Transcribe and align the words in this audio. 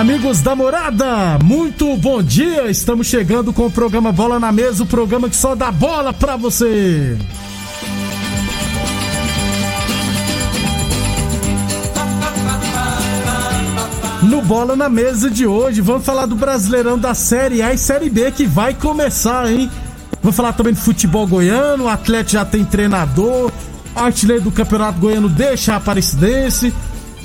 Amigos 0.00 0.40
da 0.40 0.56
morada, 0.56 1.38
muito 1.44 1.94
bom 1.98 2.22
dia. 2.22 2.70
Estamos 2.70 3.06
chegando 3.06 3.52
com 3.52 3.66
o 3.66 3.70
programa 3.70 4.10
Bola 4.10 4.40
na 4.40 4.50
Mesa 4.50 4.82
o 4.82 4.86
programa 4.86 5.28
que 5.28 5.36
só 5.36 5.54
dá 5.54 5.70
bola 5.70 6.10
pra 6.10 6.36
você. 6.36 7.18
No 14.22 14.40
Bola 14.40 14.74
na 14.74 14.88
Mesa 14.88 15.28
de 15.28 15.46
hoje, 15.46 15.82
vamos 15.82 16.06
falar 16.06 16.24
do 16.24 16.34
Brasileirão 16.34 16.98
da 16.98 17.12
Série 17.12 17.60
A 17.60 17.74
e 17.74 17.76
Série 17.76 18.08
B 18.08 18.30
que 18.30 18.46
vai 18.46 18.72
começar, 18.72 19.52
hein? 19.52 19.70
Vamos 20.22 20.34
falar 20.34 20.54
também 20.54 20.72
do 20.72 20.80
futebol 20.80 21.26
goiano, 21.26 21.84
o 21.84 21.88
Atlético 21.90 22.32
já 22.32 22.44
tem 22.46 22.64
treinador, 22.64 23.52
artilheiro 23.94 24.44
do 24.44 24.50
Campeonato 24.50 24.98
Goiano 24.98 25.28
deixa 25.28 25.74
a 25.74 25.76
Aparecidense. 25.76 26.72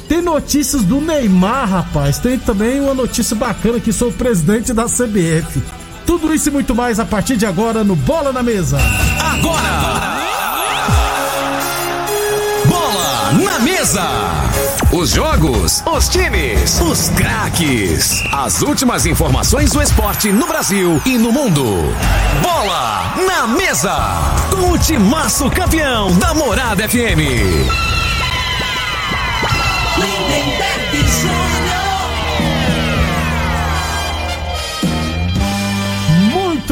Tem 0.08 0.22
notícias 0.22 0.84
do 0.84 1.02
Neymar, 1.02 1.70
rapaz. 1.70 2.20
Tem 2.20 2.38
também 2.38 2.80
uma 2.80 2.94
notícia 2.94 3.36
bacana 3.36 3.80
que 3.80 3.92
sou 3.92 4.10
o 4.10 4.14
presidente 4.14 4.74
da 4.74 4.86
CBF. 4.86 5.62
Tudo 6.06 6.34
isso 6.34 6.50
e 6.50 6.52
muito 6.52 6.76
mais 6.76 7.00
a 7.00 7.06
partir 7.06 7.36
de 7.36 7.46
agora 7.46 7.84
no 7.84 7.96
Bola 7.96 8.32
na 8.32 8.44
Mesa. 8.44 8.78
Agora! 9.20 10.26
Bola 12.68 13.32
na 13.44 13.60
Mesa! 13.60 14.08
Os 14.92 15.10
jogos, 15.10 15.84
os 15.86 16.08
times, 16.08 16.80
os 16.80 17.10
craques. 17.10 18.24
As 18.32 18.62
últimas 18.62 19.06
informações 19.06 19.72
do 19.72 19.82
esporte 19.82 20.32
no 20.32 20.48
Brasil 20.48 21.02
e 21.06 21.18
no 21.18 21.32
mundo. 21.32 21.66
Bola 22.42 23.14
na 23.26 23.48
Mesa! 23.48 23.98
Com 24.52 24.72
o 24.72 24.78
timaço 24.78 25.50
campeão 25.50 26.16
da 26.20 26.34
Morada 26.36 26.88
FM. 26.88 27.85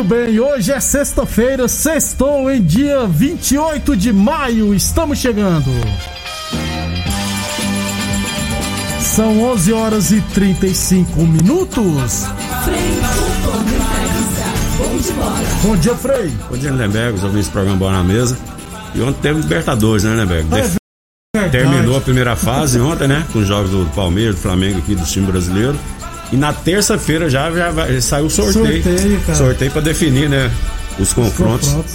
Muito 0.03 0.15
bem, 0.15 0.37
hoje 0.37 0.69
é 0.69 0.81
sexta-feira, 0.81 1.65
sextou 1.69 2.51
em 2.51 2.61
dia 2.61 3.05
28 3.07 3.95
de 3.95 4.11
maio, 4.11 4.73
estamos 4.75 5.17
chegando. 5.17 5.71
São 8.99 9.41
11 9.53 9.71
horas 9.71 10.11
e 10.11 10.19
35 10.33 11.21
minutos. 11.21 12.25
Bom 15.63 15.77
dia, 15.77 15.95
Frei. 15.95 16.33
Bom 16.49 16.57
dia, 16.57 16.71
Lindenberg, 16.71 17.17
os 17.17 17.23
ouvintes 17.23 17.47
do 17.47 17.51
programa 17.53 17.77
Bola 17.77 17.91
na 17.93 18.03
Mesa. 18.03 18.37
E 18.93 19.01
ontem 19.01 19.21
teve 19.21 19.39
Libertadores, 19.39 20.03
né, 20.03 20.11
Lindenberg? 20.15 20.49
Def- 20.49 20.75
Verdade. 21.33 21.51
Terminou 21.57 21.97
a 21.97 22.01
primeira 22.01 22.35
fase 22.35 22.77
ontem, 22.79 23.07
né? 23.07 23.25
Com 23.31 23.39
os 23.39 23.47
jogos 23.47 23.71
do 23.71 23.85
Palmeiras, 23.95 24.35
do 24.35 24.41
Flamengo 24.41 24.79
aqui, 24.79 24.95
do 24.95 25.05
time 25.05 25.25
brasileiro. 25.31 25.79
E 26.33 26.35
na 26.37 26.51
terça-feira 26.51 27.29
já, 27.29 27.51
já 27.51 27.69
vai- 27.69 28.01
saiu 28.01 28.25
o 28.25 28.29
sorteio. 28.29 28.81
Sorteio, 28.83 29.19
cara. 29.21 29.37
Sorteio 29.37 29.71
pra 29.71 29.81
definir, 29.81 30.27
né? 30.27 30.49
Os 30.97 31.13
confrontos. 31.13 31.67
Confrontos. 31.69 31.93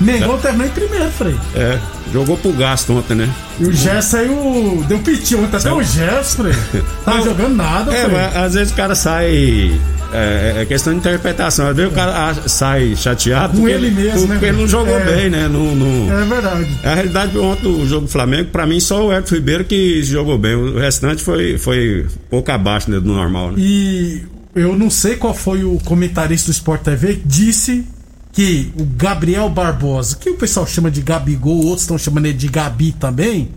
Mengão 0.00 0.38
terminou 0.38 0.66
em 0.66 0.70
primeiro, 0.70 1.10
Frei. 1.10 1.34
É, 1.54 1.78
jogou 2.12 2.36
pro 2.36 2.52
gasto 2.52 2.92
ontem, 2.92 3.14
né? 3.14 3.30
E 3.60 3.64
o 3.64 3.72
Gerson 3.72 4.00
saiu. 4.10 4.84
Deu 4.88 4.98
piti 4.98 5.34
ontem, 5.36 5.56
até 5.56 5.72
o 5.72 5.82
Gerson, 5.82 6.42
Frei. 6.42 6.54
Tá 7.04 7.14
Não, 7.14 7.24
jogando 7.24 7.54
nada, 7.54 7.92
É, 7.94 8.04
Frei. 8.04 8.16
mas 8.16 8.36
às 8.36 8.54
vezes 8.54 8.72
o 8.72 8.76
cara 8.76 8.94
sai. 8.94 9.80
É, 10.12 10.58
é 10.62 10.64
questão 10.66 10.92
de 10.92 11.00
interpretação. 11.00 11.66
Às 11.68 11.76
vezes 11.76 11.90
o 11.90 11.94
cara 11.94 12.12
ah, 12.30 12.48
sai 12.48 12.94
chateado 12.96 13.54
Com 13.54 13.60
porque 13.60 13.72
ele 13.72 13.90
mesmo, 13.90 14.28
né, 14.28 14.34
porque 14.34 14.46
ele 14.46 14.58
não 14.58 14.68
jogou 14.68 14.96
é. 14.96 15.04
bem, 15.04 15.30
né? 15.30 15.48
Não, 15.48 15.74
não- 15.74 16.12
É 16.20 16.24
verdade. 16.24 16.68
A 16.84 16.94
realidade 16.94 17.36
ontem 17.38 17.66
o 17.66 17.84
jogo 17.86 18.06
do 18.06 18.12
Flamengo, 18.12 18.50
pra 18.50 18.64
mim, 18.64 18.78
só 18.78 19.04
o 19.06 19.12
Everton 19.12 19.34
Ribeiro 19.34 19.64
que 19.64 20.02
jogou 20.04 20.38
bem. 20.38 20.54
O 20.54 20.78
restante 20.78 21.22
foi, 21.22 21.58
foi 21.58 22.06
pouco 22.30 22.50
abaixo 22.52 22.90
né, 22.90 23.00
do 23.00 23.12
normal, 23.12 23.50
né? 23.52 23.54
E 23.58 24.22
eu 24.54 24.76
não 24.76 24.88
sei 24.88 25.16
qual 25.16 25.34
foi 25.34 25.64
o 25.64 25.80
comentarista 25.84 26.46
do 26.48 26.54
Sport 26.54 26.82
TV 26.82 27.14
que 27.14 27.22
disse 27.26 27.84
que 28.34 28.72
o 28.76 28.84
Gabriel 28.84 29.48
Barbosa, 29.48 30.16
que 30.16 30.28
o 30.28 30.36
pessoal 30.36 30.66
chama 30.66 30.90
de 30.90 31.00
Gabigol, 31.00 31.64
outros 31.64 31.82
estão 31.82 31.96
chamando 31.96 32.26
ele 32.26 32.36
de 32.36 32.48
Gabi 32.48 32.92
também, 32.92 33.50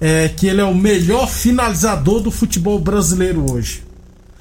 é 0.00 0.28
que 0.28 0.48
ele 0.48 0.60
é 0.60 0.64
o 0.64 0.74
melhor 0.74 1.28
finalizador 1.28 2.20
do 2.20 2.30
futebol 2.30 2.78
brasileiro 2.78 3.50
hoje. 3.50 3.84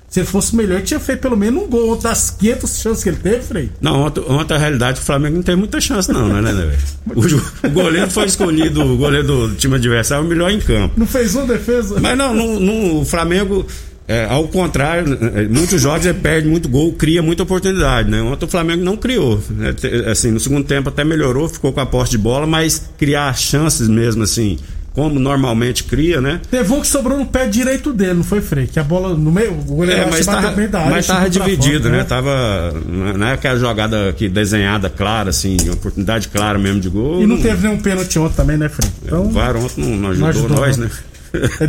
Se 0.10 0.22
ele 0.22 0.28
fosse 0.28 0.56
melhor, 0.56 0.78
ele 0.78 0.86
tinha 0.86 1.00
feito 1.00 1.20
pelo 1.20 1.38
menos 1.38 1.64
um 1.64 1.68
gol 1.68 1.96
das 1.96 2.32
500 2.32 2.80
chances 2.80 3.04
que 3.04 3.10
ele 3.10 3.18
teve, 3.18 3.44
Frei. 3.44 3.70
Não, 3.80 4.02
ontem, 4.02 4.22
ontem 4.28 4.56
a 4.56 4.58
realidade 4.58 5.00
o 5.00 5.04
Flamengo 5.04 5.36
não 5.36 5.44
tem 5.44 5.56
muita 5.56 5.80
chance, 5.80 6.12
não, 6.12 6.28
né, 6.28 6.42
né, 6.42 6.52
velho? 6.52 6.78
O, 7.16 7.68
o 7.68 7.70
goleiro 7.70 8.10
foi 8.10 8.26
escolhido, 8.26 8.82
o 8.82 8.98
goleiro 8.98 9.28
do 9.28 9.56
time 9.56 9.76
adversário, 9.76 10.26
o 10.26 10.28
melhor 10.28 10.50
em 10.50 10.60
campo. 10.60 10.96
Não 10.98 11.06
fez 11.06 11.36
uma 11.36 11.46
defesa? 11.46 12.00
Mas 12.00 12.18
não, 12.18 12.34
não, 12.34 12.60
não, 12.60 13.02
o 13.02 13.06
Flamengo, 13.06 13.68
é, 14.10 14.26
ao 14.28 14.48
contrário, 14.48 15.16
é, 15.36 15.48
muitos 15.48 15.80
jogos 15.80 16.04
ele 16.04 16.18
perde 16.18 16.48
muito 16.48 16.68
gol, 16.68 16.92
cria 16.94 17.22
muita 17.22 17.44
oportunidade, 17.44 18.10
né? 18.10 18.20
Ontem 18.24 18.44
o 18.44 18.48
Flamengo 18.48 18.84
não 18.84 18.98
criou. 18.98 19.40
né? 19.52 19.76
Assim, 20.12 20.32
no 20.32 20.40
segundo 20.40 20.66
tempo 20.66 20.90
até 20.90 21.04
melhorou, 21.04 21.48
ficou 21.48 21.72
com 21.72 21.80
a 21.80 21.86
posse 21.86 22.10
de 22.10 22.18
bola, 22.18 22.48
mas 22.48 22.90
criar 22.98 23.32
chances 23.38 23.88
mesmo, 23.88 24.24
assim, 24.24 24.58
como 24.94 25.20
normalmente 25.20 25.84
cria, 25.84 26.20
né? 26.20 26.42
Teve 26.50 26.74
um 26.74 26.82
que 26.82 26.88
sobrou 26.88 27.20
no 27.20 27.26
pé 27.28 27.46
direito 27.46 27.94
dele, 27.94 28.16
não 28.16 28.24
foi, 28.24 28.42
Frei? 28.42 28.66
Que 28.66 28.80
a 28.80 28.84
bola 28.84 29.16
no 29.16 29.32
meio, 29.32 29.52
o 29.52 29.64
goleiro 29.64 30.02
É, 30.02 30.10
mas 30.10 30.26
tava, 30.26 30.52
meio 30.54 30.70
da 30.70 30.80
área, 30.80 30.92
mas 30.92 31.06
tava 31.06 31.30
dividido, 31.30 31.84
fora, 31.84 31.98
né? 31.98 32.04
Tava. 32.04 32.74
Não 33.16 33.28
é 33.28 33.34
aquela 33.34 33.60
jogada 33.60 34.12
que 34.18 34.28
desenhada 34.28 34.90
clara, 34.90 35.30
assim, 35.30 35.56
oportunidade 35.70 36.30
clara 36.30 36.58
mesmo 36.58 36.80
de 36.80 36.90
gol. 36.90 37.22
E 37.22 37.28
não 37.28 37.38
teve 37.40 37.68
nenhum 37.68 37.80
pênalti 37.80 38.18
ontem 38.18 38.36
também, 38.36 38.58
né, 38.58 38.70
Frei? 38.70 38.90
Então, 39.06 39.28
O 39.28 39.30
VAR 39.30 39.56
ontem 39.56 39.82
não, 39.86 39.96
não 39.96 40.10
ajudou, 40.10 40.30
ajudou, 40.30 40.58
nós, 40.58 40.78
não. 40.78 40.86
né? 40.88 40.92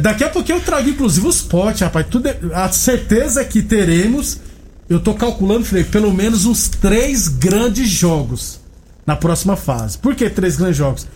Daqui 0.01 0.25
a 0.25 0.29
pouquinho 0.29 0.59
eu 0.59 0.63
trago, 0.63 0.89
inclusive, 0.89 1.27
os 1.27 1.41
potes, 1.43 1.81
rapaz. 1.83 2.07
Tudo 2.11 2.29
é- 2.29 2.39
a 2.55 2.69
certeza 2.71 3.45
que 3.45 3.63
teremos, 3.63 4.39
eu 4.89 5.01
tô 5.01 5.15
calculando, 5.15 5.65
Frei, 5.65 5.85
pelo 5.85 6.13
menos 6.13 6.45
uns 6.47 6.69
três 6.69 7.29
grandes 7.29 7.89
jogos 7.89 8.61
na 9.07 9.17
próxima 9.17 9.57
fase. 9.57 9.99
Por 9.99 10.15
que 10.15 10.29
três 10.31 10.57
grandes 10.57 10.77
jogos? 10.77 11.07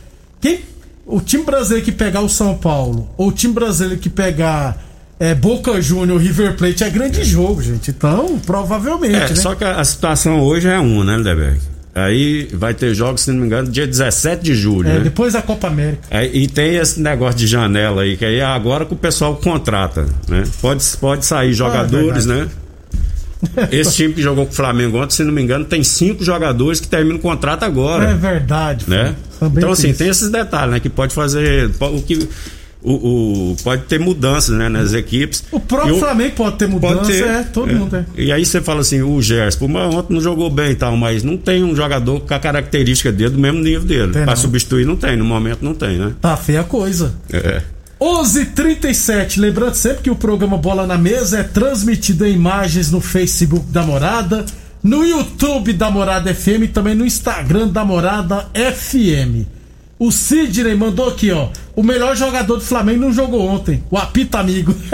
Quem, 0.41 0.60
o 1.06 1.21
time 1.21 1.43
brasileiro 1.44 1.84
que 1.84 1.93
pegar 1.93 2.21
o 2.21 2.28
São 2.28 2.55
Paulo, 2.56 3.09
ou 3.16 3.28
o 3.28 3.32
time 3.32 3.53
brasileiro 3.55 4.00
que 4.00 4.10
pegar 4.10 4.82
é, 5.19 5.34
Boca 5.34 5.81
Juniors, 5.81 6.21
River 6.22 6.56
Plate, 6.56 6.82
é 6.84 6.91
grande 6.91 7.22
jogo, 7.25 7.62
gente. 7.62 7.91
Então, 7.91 8.38
provavelmente, 8.44 9.15
É, 9.15 9.28
né? 9.28 9.34
só 9.37 9.55
que 9.55 9.65
a 9.65 9.84
situação 9.84 10.41
hoje 10.41 10.69
é 10.69 10.78
uma, 10.78 11.05
né, 11.05 11.16
Lindeberg? 11.16 11.61
Aí 11.94 12.49
vai 12.53 12.75
ter 12.75 12.93
jogos, 12.93 13.21
se 13.21 13.31
não 13.31 13.38
me 13.41 13.47
engano, 13.47 13.71
dia 13.71 13.87
17 13.87 14.43
de 14.43 14.53
julho, 14.55 14.88
É, 14.88 14.94
né? 14.94 15.00
depois 15.00 15.32
da 15.34 15.41
Copa 15.43 15.69
América. 15.69 16.03
É, 16.10 16.27
e 16.27 16.49
tem 16.49 16.75
esse 16.75 17.00
negócio 17.00 17.38
de 17.38 17.47
janela 17.47 18.03
aí, 18.03 18.16
que 18.16 18.25
aí 18.25 18.37
é 18.41 18.44
agora 18.44 18.84
que 18.84 18.94
o 18.94 18.97
pessoal 18.97 19.37
contrata, 19.37 20.05
né? 20.28 20.43
Pode, 20.60 20.84
pode 21.00 21.25
sair 21.25 21.53
jogadores, 21.53 22.28
Ah, 22.28 22.32
é 22.32 22.37
né? 22.37 22.49
Esse 23.71 23.94
time 23.94 24.15
que 24.15 24.22
jogou 24.22 24.47
com 24.47 24.53
o 24.53 24.55
Flamengo 24.55 24.99
ontem, 24.99 25.15
se 25.15 25.22
não 25.22 25.32
me 25.32 25.43
engano, 25.43 25.65
tem 25.66 25.84
cinco 25.84 26.25
jogadores 26.25 26.81
que 26.81 26.88
terminam 26.88 27.19
o 27.19 27.21
contrato 27.21 27.62
agora. 27.62 28.11
É 28.11 28.15
verdade. 28.15 28.87
Né? 28.88 29.15
Então, 29.43 29.71
assim, 29.71 29.91
isso. 29.91 29.99
tem 29.99 30.09
esses 30.09 30.31
detalhes, 30.31 30.71
né? 30.72 30.81
Que 30.81 30.88
pode 30.88 31.15
fazer. 31.15 31.71
O 31.78 32.00
que, 32.03 32.26
o, 32.84 33.52
o- 33.52 33.56
pode 33.64 33.82
ter 33.84 33.98
mudanças, 33.98 34.56
né? 34.56 34.68
Nas 34.68 34.92
equipes. 34.92 35.42
O 35.50 35.58
próprio 35.58 35.98
Flamengo 35.98 36.34
pode 36.36 36.56
ter 36.58 36.68
mudança, 36.68 36.94
Pode 36.96 37.08
ter. 37.12 37.26
é, 37.26 37.42
todo 37.42 37.70
é. 37.70 37.74
mundo 37.74 37.96
é. 37.96 38.04
E 38.16 38.30
aí 38.30 38.44
você 38.44 38.60
fala 38.60 38.80
assim, 38.82 39.00
o 39.02 39.20
Gerson, 39.22 39.64
ontem 39.64 40.12
não 40.14 40.20
jogou 40.20 40.50
bem 40.50 40.72
e 40.72 40.74
tal, 40.74 40.96
mas 40.96 41.22
não 41.22 41.36
tem 41.36 41.64
um 41.64 41.74
jogador 41.74 42.20
com 42.20 42.34
a 42.34 42.38
característica 42.38 43.10
dele 43.10 43.30
do 43.30 43.38
mesmo 43.38 43.60
nível 43.60 43.84
dele. 43.84 44.12
Não. 44.26 44.36
substituir 44.36 44.84
não 44.84 44.96
tem, 44.96 45.16
no 45.16 45.24
momento 45.24 45.64
não 45.64 45.74
tem, 45.74 45.96
né? 45.98 46.12
Tá 46.20 46.36
feia 46.36 46.60
a 46.60 46.64
coisa. 46.64 47.14
É. 47.32 47.62
11:37. 48.00 49.38
Lembrando 49.40 49.74
sempre 49.74 50.02
que 50.02 50.10
o 50.10 50.16
programa 50.16 50.56
Bola 50.58 50.86
na 50.86 50.98
Mesa 50.98 51.38
é 51.38 51.42
transmitido 51.42 52.26
em 52.26 52.34
imagens 52.34 52.90
no 52.90 53.00
Facebook 53.00 53.64
da 53.70 53.82
Morada, 53.82 54.44
no 54.82 55.04
YouTube 55.04 55.72
da 55.72 55.90
Morada 55.90 56.34
FM 56.34 56.64
e 56.64 56.68
também 56.68 56.94
no 56.94 57.06
Instagram 57.06 57.68
da 57.68 57.84
Morada 57.84 58.46
FM. 58.54 59.46
O 59.99 60.11
Sidney 60.11 60.75
mandou 60.75 61.08
aqui, 61.08 61.31
ó. 61.31 61.49
O 61.76 61.82
melhor 61.82 62.17
jogador 62.17 62.56
do 62.56 62.62
Flamengo 62.64 63.00
não 63.00 63.12
jogou 63.12 63.46
ontem. 63.46 63.82
O 63.91 63.96
apita 63.96 64.38
amigo. 64.41 64.75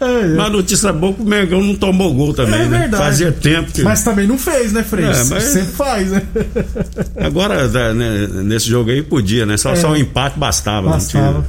É, 0.00 0.04
é. 0.20 0.26
Mas 0.36 0.52
notícia 0.52 0.92
boa 0.92 1.12
que 1.12 1.22
o 1.22 1.24
Mengão 1.24 1.60
não 1.60 1.74
tomou 1.74 2.14
gol 2.14 2.32
também, 2.32 2.54
É 2.60 2.66
né? 2.66 2.78
verdade. 2.82 3.02
Fazia 3.02 3.32
tempo 3.32 3.72
que. 3.72 3.82
Mas 3.82 4.04
também 4.04 4.28
não 4.28 4.38
fez, 4.38 4.72
né, 4.72 4.84
Frei? 4.84 5.04
É, 5.04 5.24
mas- 5.24 5.42
Sempre 5.42 5.72
faz, 5.72 6.10
né? 6.12 6.22
Agora, 7.20 7.66
né, 7.92 8.28
nesse 8.44 8.68
jogo 8.68 8.90
aí 8.90 9.02
podia, 9.02 9.44
né? 9.44 9.56
Só, 9.56 9.74
só 9.74 9.90
um 9.90 9.96
empate 9.96 10.38
bastava. 10.38 10.88
não 10.90 10.98
tinha- 11.00 11.20
É. 11.20 11.26
Passava. 11.26 11.46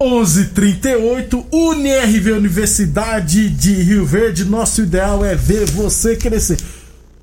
11:38 0.00 1.44
UniRV 1.52 2.32
Universidade 2.32 3.50
de 3.50 3.74
Rio 3.74 4.06
Verde. 4.06 4.46
Nosso 4.46 4.80
ideal 4.82 5.22
é 5.22 5.34
ver 5.34 5.66
você 5.70 6.16
crescer. 6.16 6.56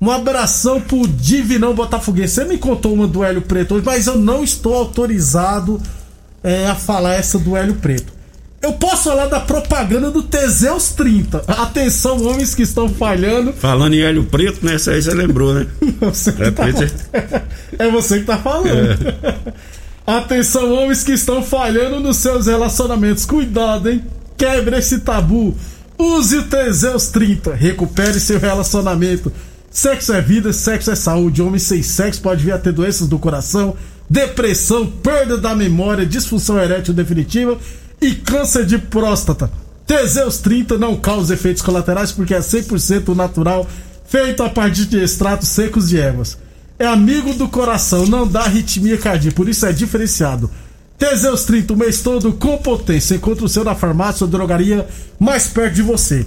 Um 0.02 0.10
abração 0.10 0.80
pro 0.80 1.06
Divinão 1.06 1.72
Botafoguense. 1.74 2.34
Você 2.34 2.44
me 2.44 2.58
contou 2.58 2.92
uma 2.92 3.06
do 3.06 3.22
Hélio 3.22 3.40
Preto 3.42 3.76
hoje, 3.76 3.84
mas 3.86 4.08
eu 4.08 4.18
não 4.18 4.42
estou 4.42 4.74
autorizado 4.74 5.80
é, 6.42 6.66
a 6.66 6.74
falar 6.74 7.14
essa 7.14 7.38
do 7.38 7.56
Hélio 7.56 7.74
Preto. 7.76 8.12
Eu 8.60 8.72
posso 8.72 9.04
falar 9.04 9.26
da 9.26 9.38
propaganda 9.38 10.10
do 10.10 10.20
Teseus 10.24 10.88
30. 10.88 11.44
Atenção, 11.46 12.20
homens 12.26 12.52
que 12.52 12.62
estão 12.62 12.88
falhando. 12.88 13.52
Falando 13.52 13.94
em 13.94 14.00
Hélio 14.00 14.24
Preto, 14.24 14.66
né? 14.66 14.74
Isso 14.74 14.90
aí 14.90 15.00
você 15.00 15.14
lembrou, 15.14 15.54
né? 15.54 15.68
Você 16.00 16.32
que 16.32 16.42
É, 16.42 16.50
tá- 16.50 16.64
Preto. 16.64 16.94
é 17.78 17.88
você 17.88 18.18
que 18.18 18.24
tá 18.26 18.38
falando. 18.38 18.68
Atenção, 20.04 20.72
homens 20.74 21.04
que 21.04 21.12
estão 21.12 21.44
falhando 21.44 22.00
nos 22.00 22.16
seus 22.16 22.46
relacionamentos. 22.48 23.24
Cuidado, 23.24 23.88
hein? 23.88 24.04
Quebre 24.36 24.76
esse 24.78 24.98
tabu. 24.98 25.56
Use 25.96 26.38
o 26.38 26.42
Teseus 26.42 27.06
30. 27.06 27.54
Recupere 27.54 28.18
seu 28.18 28.40
relacionamento. 28.40 29.32
Sexo 29.72 30.12
é 30.12 30.20
vida, 30.20 30.52
sexo 30.52 30.90
é 30.90 30.94
saúde. 30.94 31.40
Homem 31.40 31.58
sem 31.58 31.82
sexo 31.82 32.20
pode 32.20 32.44
vir 32.44 32.52
a 32.52 32.58
ter 32.58 32.72
doenças 32.72 33.08
do 33.08 33.18
coração, 33.18 33.74
depressão, 34.08 34.86
perda 34.86 35.38
da 35.38 35.54
memória, 35.54 36.04
disfunção 36.04 36.58
erétil 36.58 36.92
definitiva 36.92 37.58
e 37.98 38.14
câncer 38.14 38.66
de 38.66 38.76
próstata. 38.76 39.50
Teseus 39.86 40.36
30 40.38 40.76
não 40.76 40.94
causa 40.96 41.32
efeitos 41.32 41.62
colaterais 41.62 42.12
porque 42.12 42.34
é 42.34 42.40
100% 42.40 43.14
natural, 43.14 43.66
feito 44.06 44.42
a 44.42 44.50
partir 44.50 44.84
de 44.84 45.02
extratos 45.02 45.48
secos 45.48 45.88
de 45.88 45.98
ervas. 45.98 46.36
É 46.78 46.86
amigo 46.86 47.32
do 47.32 47.48
coração, 47.48 48.06
não 48.06 48.26
dá 48.26 48.42
arritmia 48.42 48.98
cardíaca, 48.98 49.36
por 49.36 49.48
isso 49.48 49.64
é 49.64 49.72
diferenciado. 49.72 50.50
Teseus 50.98 51.44
30 51.44 51.72
o 51.72 51.76
mês 51.76 52.02
todo 52.02 52.32
com 52.34 52.58
potência. 52.58 53.14
Encontra 53.14 53.44
o 53.44 53.48
seu 53.48 53.64
na 53.64 53.74
farmácia 53.74 54.24
ou 54.24 54.30
drogaria 54.30 54.86
mais 55.18 55.48
perto 55.48 55.74
de 55.74 55.82
você. 55.82 56.26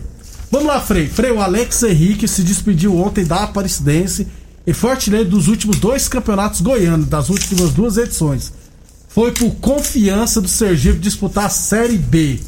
Vamos 0.52 0.68
lá, 0.68 0.80
Frei. 0.80 1.08
Frei, 1.08 1.32
o 1.32 1.42
Alex 1.42 1.84
Henrique 1.84 2.28
se 2.28 2.44
despediu 2.44 2.96
ontem 2.98 3.26
da 3.26 3.44
Aparecidense 3.44 4.28
e 4.66 4.74
foi 4.74 4.92
artilheiro 4.92 5.30
dos 5.30 5.48
últimos 5.48 5.78
dois 5.80 6.08
campeonatos 6.08 6.62
goianos, 6.62 7.08
das 7.08 7.30
últimas 7.30 7.72
duas 7.72 7.98
edições. 7.98 8.54
Foi 9.10 9.32
por 9.32 9.52
confiança 9.56 10.42
do 10.42 10.48
Sergipe 10.48 11.00
disputar 11.00 11.46
a 11.46 11.50
Série 11.50 11.98
B. 11.98 12.40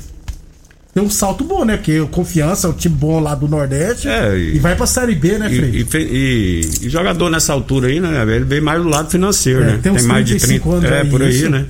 Tem 0.94 1.04
um 1.04 1.10
salto 1.12 1.44
bom, 1.44 1.64
né? 1.64 1.78
Porque 1.78 2.00
o 2.00 2.08
Confiança 2.08 2.66
é 2.66 2.70
um 2.72 2.74
time 2.74 2.96
bom 2.96 3.20
lá 3.20 3.36
do 3.36 3.48
Nordeste 3.48 4.08
É, 4.08 4.36
e, 4.36 4.56
e- 4.56 4.60
vai 4.60 4.76
pra 4.76 4.88
Série 4.88 5.14
B, 5.14 5.38
né, 5.38 5.48
Frei? 5.48 5.70
E, 5.70 5.98
e 6.08 6.86
e- 6.88 6.90
jogador 6.90 7.30
nessa 7.30 7.54
altura 7.54 7.88
aí, 7.88 8.00
né? 8.00 8.24
Ele 8.36 8.46
veio 8.46 8.64
mais 8.64 8.82
do 8.82 8.90
lado 8.90 9.10
financeiro, 9.10 9.62
É, 9.62 9.66
né? 9.74 9.80
tem 9.82 9.92
uns 9.92 10.06
mais 10.06 10.26
de 10.26 10.38
35 10.38 10.70
30 10.72 10.88
anos 10.88 10.92
É, 10.98 11.02
aí, 11.04 11.10
por 11.10 11.22
aí, 11.22 11.36
isso. 11.38 11.50
né? 11.52 11.66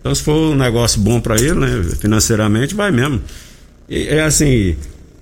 Então, 0.00 0.12
se 0.12 0.22
for 0.22 0.52
um 0.52 0.56
negócio 0.56 1.00
bom 1.00 1.20
pra 1.20 1.36
ele, 1.36 1.54
né? 1.54 1.80
Financeiramente, 2.00 2.74
vai 2.74 2.90
mesmo. 2.90 3.22
E, 3.88 4.08
é 4.08 4.22
assim, 4.24 4.74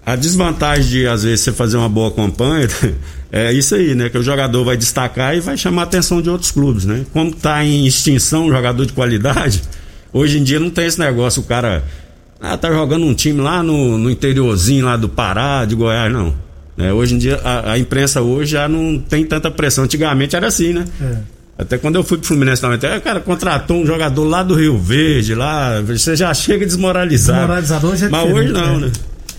a 0.04 0.16
desvantagem 0.16 0.88
de, 0.90 1.06
às 1.06 1.22
vezes, 1.22 1.40
você 1.40 1.52
fazer 1.52 1.76
uma 1.76 1.88
boa 1.88 2.10
campanha 2.10 2.68
é 3.30 3.52
isso 3.52 3.74
aí, 3.74 3.94
né? 3.94 4.08
Que 4.08 4.18
o 4.18 4.22
jogador 4.22 4.64
vai 4.64 4.76
destacar 4.76 5.36
e 5.36 5.40
vai 5.40 5.56
chamar 5.56 5.82
a 5.82 5.84
atenção 5.84 6.22
de 6.22 6.30
outros 6.30 6.50
clubes, 6.50 6.84
né? 6.84 7.04
Como 7.12 7.32
tá 7.32 7.64
em 7.64 7.86
extinção 7.86 8.46
um 8.46 8.50
jogador 8.50 8.84
de 8.86 8.92
qualidade, 8.92 9.62
hoje 10.12 10.38
em 10.38 10.42
dia 10.42 10.58
não 10.58 10.70
tem 10.70 10.86
esse 10.86 10.98
negócio, 10.98 11.42
o 11.42 11.44
cara. 11.44 11.84
Ah, 12.42 12.56
tá 12.56 12.72
jogando 12.72 13.04
um 13.04 13.12
time 13.12 13.38
lá 13.42 13.62
no, 13.62 13.98
no 13.98 14.10
interiorzinho 14.10 14.86
lá 14.86 14.96
do 14.96 15.10
Pará, 15.10 15.66
de 15.66 15.74
Goiás, 15.74 16.10
não. 16.10 16.34
né? 16.74 16.90
hoje 16.90 17.14
em 17.14 17.18
dia, 17.18 17.38
a, 17.44 17.72
a 17.72 17.78
imprensa 17.78 18.22
hoje 18.22 18.52
já 18.52 18.66
não 18.66 18.98
tem 18.98 19.26
tanta 19.26 19.50
pressão. 19.50 19.84
Antigamente 19.84 20.34
era 20.34 20.46
assim, 20.46 20.72
né? 20.72 20.86
É. 21.02 21.16
Até 21.60 21.76
quando 21.76 21.96
eu 21.96 22.02
fui 22.02 22.16
pro 22.16 22.26
Fluminense 22.26 22.62
também, 22.62 22.78
o 22.78 23.00
cara 23.02 23.20
contratou 23.20 23.82
um 23.82 23.84
jogador 23.84 24.24
lá 24.24 24.42
do 24.42 24.54
Rio 24.54 24.78
Verde, 24.78 25.34
lá, 25.34 25.82
você 25.82 26.16
já 26.16 26.32
chega 26.32 26.64
desmoralizado. 26.64 27.40
Desmoralizado 27.40 27.86
hoje 27.88 28.06
é 28.06 28.08
Mas 28.08 28.32
hoje 28.32 28.50
não, 28.50 28.80
né? 28.80 28.86
né? 28.86 28.92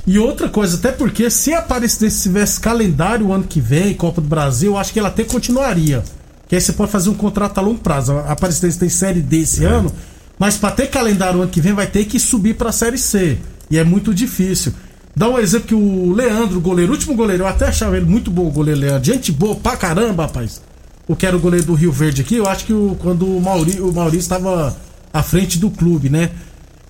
E 0.05 0.17
outra 0.17 0.49
coisa, 0.49 0.77
até 0.77 0.91
porque 0.91 1.29
se 1.29 1.53
a 1.53 1.59
Aparecidense 1.59 2.23
tivesse 2.23 2.59
calendário 2.59 3.27
o 3.27 3.33
ano 3.33 3.43
que 3.43 3.61
vem, 3.61 3.93
Copa 3.93 4.19
do 4.19 4.27
Brasil, 4.27 4.71
eu 4.73 4.77
acho 4.77 4.91
que 4.91 4.99
ela 4.99 5.09
até 5.09 5.23
continuaria. 5.23 6.03
Que 6.47 6.55
aí 6.55 6.61
você 6.61 6.73
pode 6.73 6.91
fazer 6.91 7.09
um 7.09 7.13
contrato 7.13 7.57
a 7.59 7.61
longo 7.61 7.79
prazo. 7.79 8.13
A 8.13 8.31
Aparecidense 8.31 8.79
tem 8.79 8.89
Série 8.89 9.21
D 9.21 9.37
É. 9.37 9.41
esse 9.41 9.63
ano, 9.63 9.91
mas 10.39 10.57
para 10.57 10.71
ter 10.71 10.87
calendário 10.87 11.39
o 11.39 11.41
ano 11.43 11.51
que 11.51 11.61
vem 11.61 11.73
vai 11.73 11.87
ter 11.87 12.05
que 12.05 12.19
subir 12.19 12.55
pra 12.55 12.71
Série 12.71 12.97
C. 12.97 13.37
E 13.69 13.77
é 13.77 13.83
muito 13.83 14.13
difícil. 14.13 14.73
Dá 15.15 15.29
um 15.29 15.37
exemplo 15.37 15.67
que 15.67 15.75
o 15.75 16.13
Leandro, 16.13 16.57
o 16.57 16.61
goleiro, 16.61 16.91
o 16.91 16.95
último 16.95 17.15
goleiro, 17.15 17.43
eu 17.43 17.47
até 17.47 17.67
achava 17.67 17.95
ele 17.95 18.05
muito 18.05 18.31
bom, 18.31 18.47
o 18.47 18.51
goleiro 18.51 18.79
Leandro. 18.79 19.03
Gente 19.13 19.31
boa 19.31 19.55
pra 19.55 19.77
caramba, 19.77 20.23
rapaz. 20.23 20.61
O 21.07 21.15
que 21.15 21.25
era 21.25 21.35
o 21.35 21.39
goleiro 21.39 21.65
do 21.65 21.73
Rio 21.73 21.91
Verde 21.91 22.21
aqui, 22.21 22.35
eu 22.35 22.47
acho 22.47 22.65
que 22.65 22.73
o, 22.73 22.97
quando 22.99 23.25
o 23.25 23.39
Maurício 23.41 23.87
o 23.87 23.93
Maurício 23.93 24.19
estava 24.19 24.75
à 25.13 25.21
frente 25.21 25.59
do 25.59 25.69
clube, 25.69 26.09
né? 26.09 26.31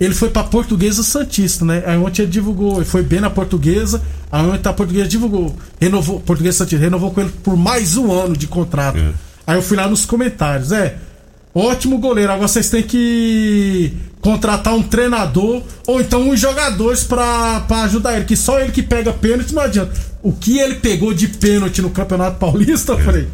Ele 0.02 0.16
foi 0.16 0.32
pra 0.32 0.44
Portuguesa 0.44 1.04
Santista, 1.04 1.64
né? 1.64 1.84
Aí 1.86 1.96
ontem 1.96 2.24
ele 2.24 2.32
divulgou, 2.32 2.78
ele 2.78 2.86
foi 2.86 3.04
bem 3.04 3.22
na 3.22 3.30
Portuguesa, 3.30 4.02
aí 4.32 4.44
ontem 4.44 4.68
a 4.68 4.74
Portuguesa 4.74 5.08
divulgou, 5.08 5.56
renovou, 5.80 6.20
Portuguesa 6.20 6.58
Santista, 6.58 6.84
renovou 6.84 7.12
com 7.12 7.22
ele 7.22 7.32
por 7.44 7.56
mais 7.56 7.96
um 7.96 8.12
ano 8.12 8.36
de 8.36 8.48
contrato. 8.48 8.98
É. 8.98 9.14
Aí 9.46 9.58
eu 9.60 9.62
fui 9.62 9.78
lá 9.78 9.88
nos 9.88 10.04
comentários, 10.04 10.72
é, 10.72 10.98
ótimo 11.54 12.00
goleiro, 12.00 12.32
agora 12.32 12.48
vocês 12.48 12.68
têm 12.72 12.82
que 12.82 13.94
contratar 14.22 14.74
um 14.74 14.82
treinador 14.82 15.62
ou 15.86 16.02
então 16.02 16.30
uns 16.30 16.40
jogadores 16.40 17.04
pra, 17.04 17.60
pra 17.68 17.84
ajudar 17.84 18.16
ele, 18.16 18.26
que 18.26 18.36
só 18.36 18.60
ele 18.60 18.72
que 18.72 18.82
pega 18.82 19.14
pênalti 19.14 19.54
não 19.54 19.62
adianta. 19.62 19.94
O 20.24 20.32
que 20.32 20.58
ele 20.58 20.76
pegou 20.76 21.14
de 21.14 21.28
pênalti 21.28 21.80
no 21.80 21.92
Campeonato 21.92 22.38
Paulista, 22.40 22.94
eu 22.94 23.00
falei, 23.00 23.28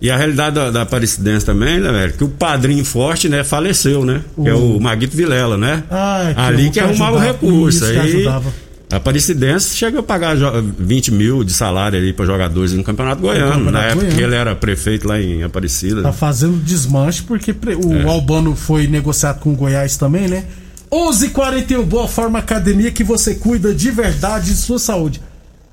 E 0.00 0.10
a 0.10 0.16
realidade 0.16 0.54
da, 0.54 0.70
da 0.70 0.82
Aparecidense 0.82 1.44
também, 1.44 1.80
né, 1.80 1.90
velho? 1.90 2.12
Que 2.12 2.22
o 2.24 2.28
padrinho 2.28 2.84
forte, 2.84 3.28
né, 3.28 3.42
faleceu, 3.42 4.04
né? 4.04 4.22
Que 4.40 4.48
é 4.48 4.54
o 4.54 4.78
Maguito 4.78 5.16
Vilela, 5.16 5.56
né? 5.58 5.82
Ah, 5.90 6.30
que 6.34 6.40
Ali 6.40 6.64
que 6.66 6.70
que 6.72 6.80
arrumava 6.80 7.16
o 7.16 7.18
ajudava. 7.18 7.32
recurso. 7.32 7.78
Isso, 7.84 7.84
aí 7.86 7.98
ajudava. 7.98 8.52
a 8.92 8.96
Aparecidense 8.96 9.76
chega 9.76 9.98
a 9.98 10.02
pagar 10.02 10.36
jo- 10.36 10.50
20 10.78 11.10
mil 11.12 11.42
de 11.42 11.52
salário 11.52 11.98
ali 11.98 12.12
para 12.12 12.24
jogadores 12.26 12.72
no 12.72 12.84
Campeonato 12.84 13.20
Goiano. 13.22 13.50
Campeonato 13.54 13.72
na 13.72 13.82
época 13.82 13.96
Goiano. 14.02 14.16
que 14.16 14.22
ele 14.22 14.34
era 14.36 14.54
prefeito 14.54 15.08
lá 15.08 15.20
em 15.20 15.42
Aparecida. 15.42 16.00
Tá 16.00 16.12
fazendo 16.12 16.56
desmanche 16.58 17.22
porque 17.24 17.50
o 17.52 17.92
É. 17.96 18.04
Albano 18.04 18.54
foi 18.54 18.86
negociado 18.86 19.40
com 19.40 19.52
o 19.52 19.56
Goiás 19.56 19.96
também, 19.96 20.28
né? 20.28 20.44
11:41 20.92 21.82
Boa 21.84 22.08
Forma 22.08 22.38
Academia 22.38 22.90
que 22.90 23.04
você 23.04 23.34
cuida 23.34 23.74
de 23.74 23.90
verdade 23.90 24.46
de 24.50 24.56
sua 24.56 24.78
saúde. 24.78 25.20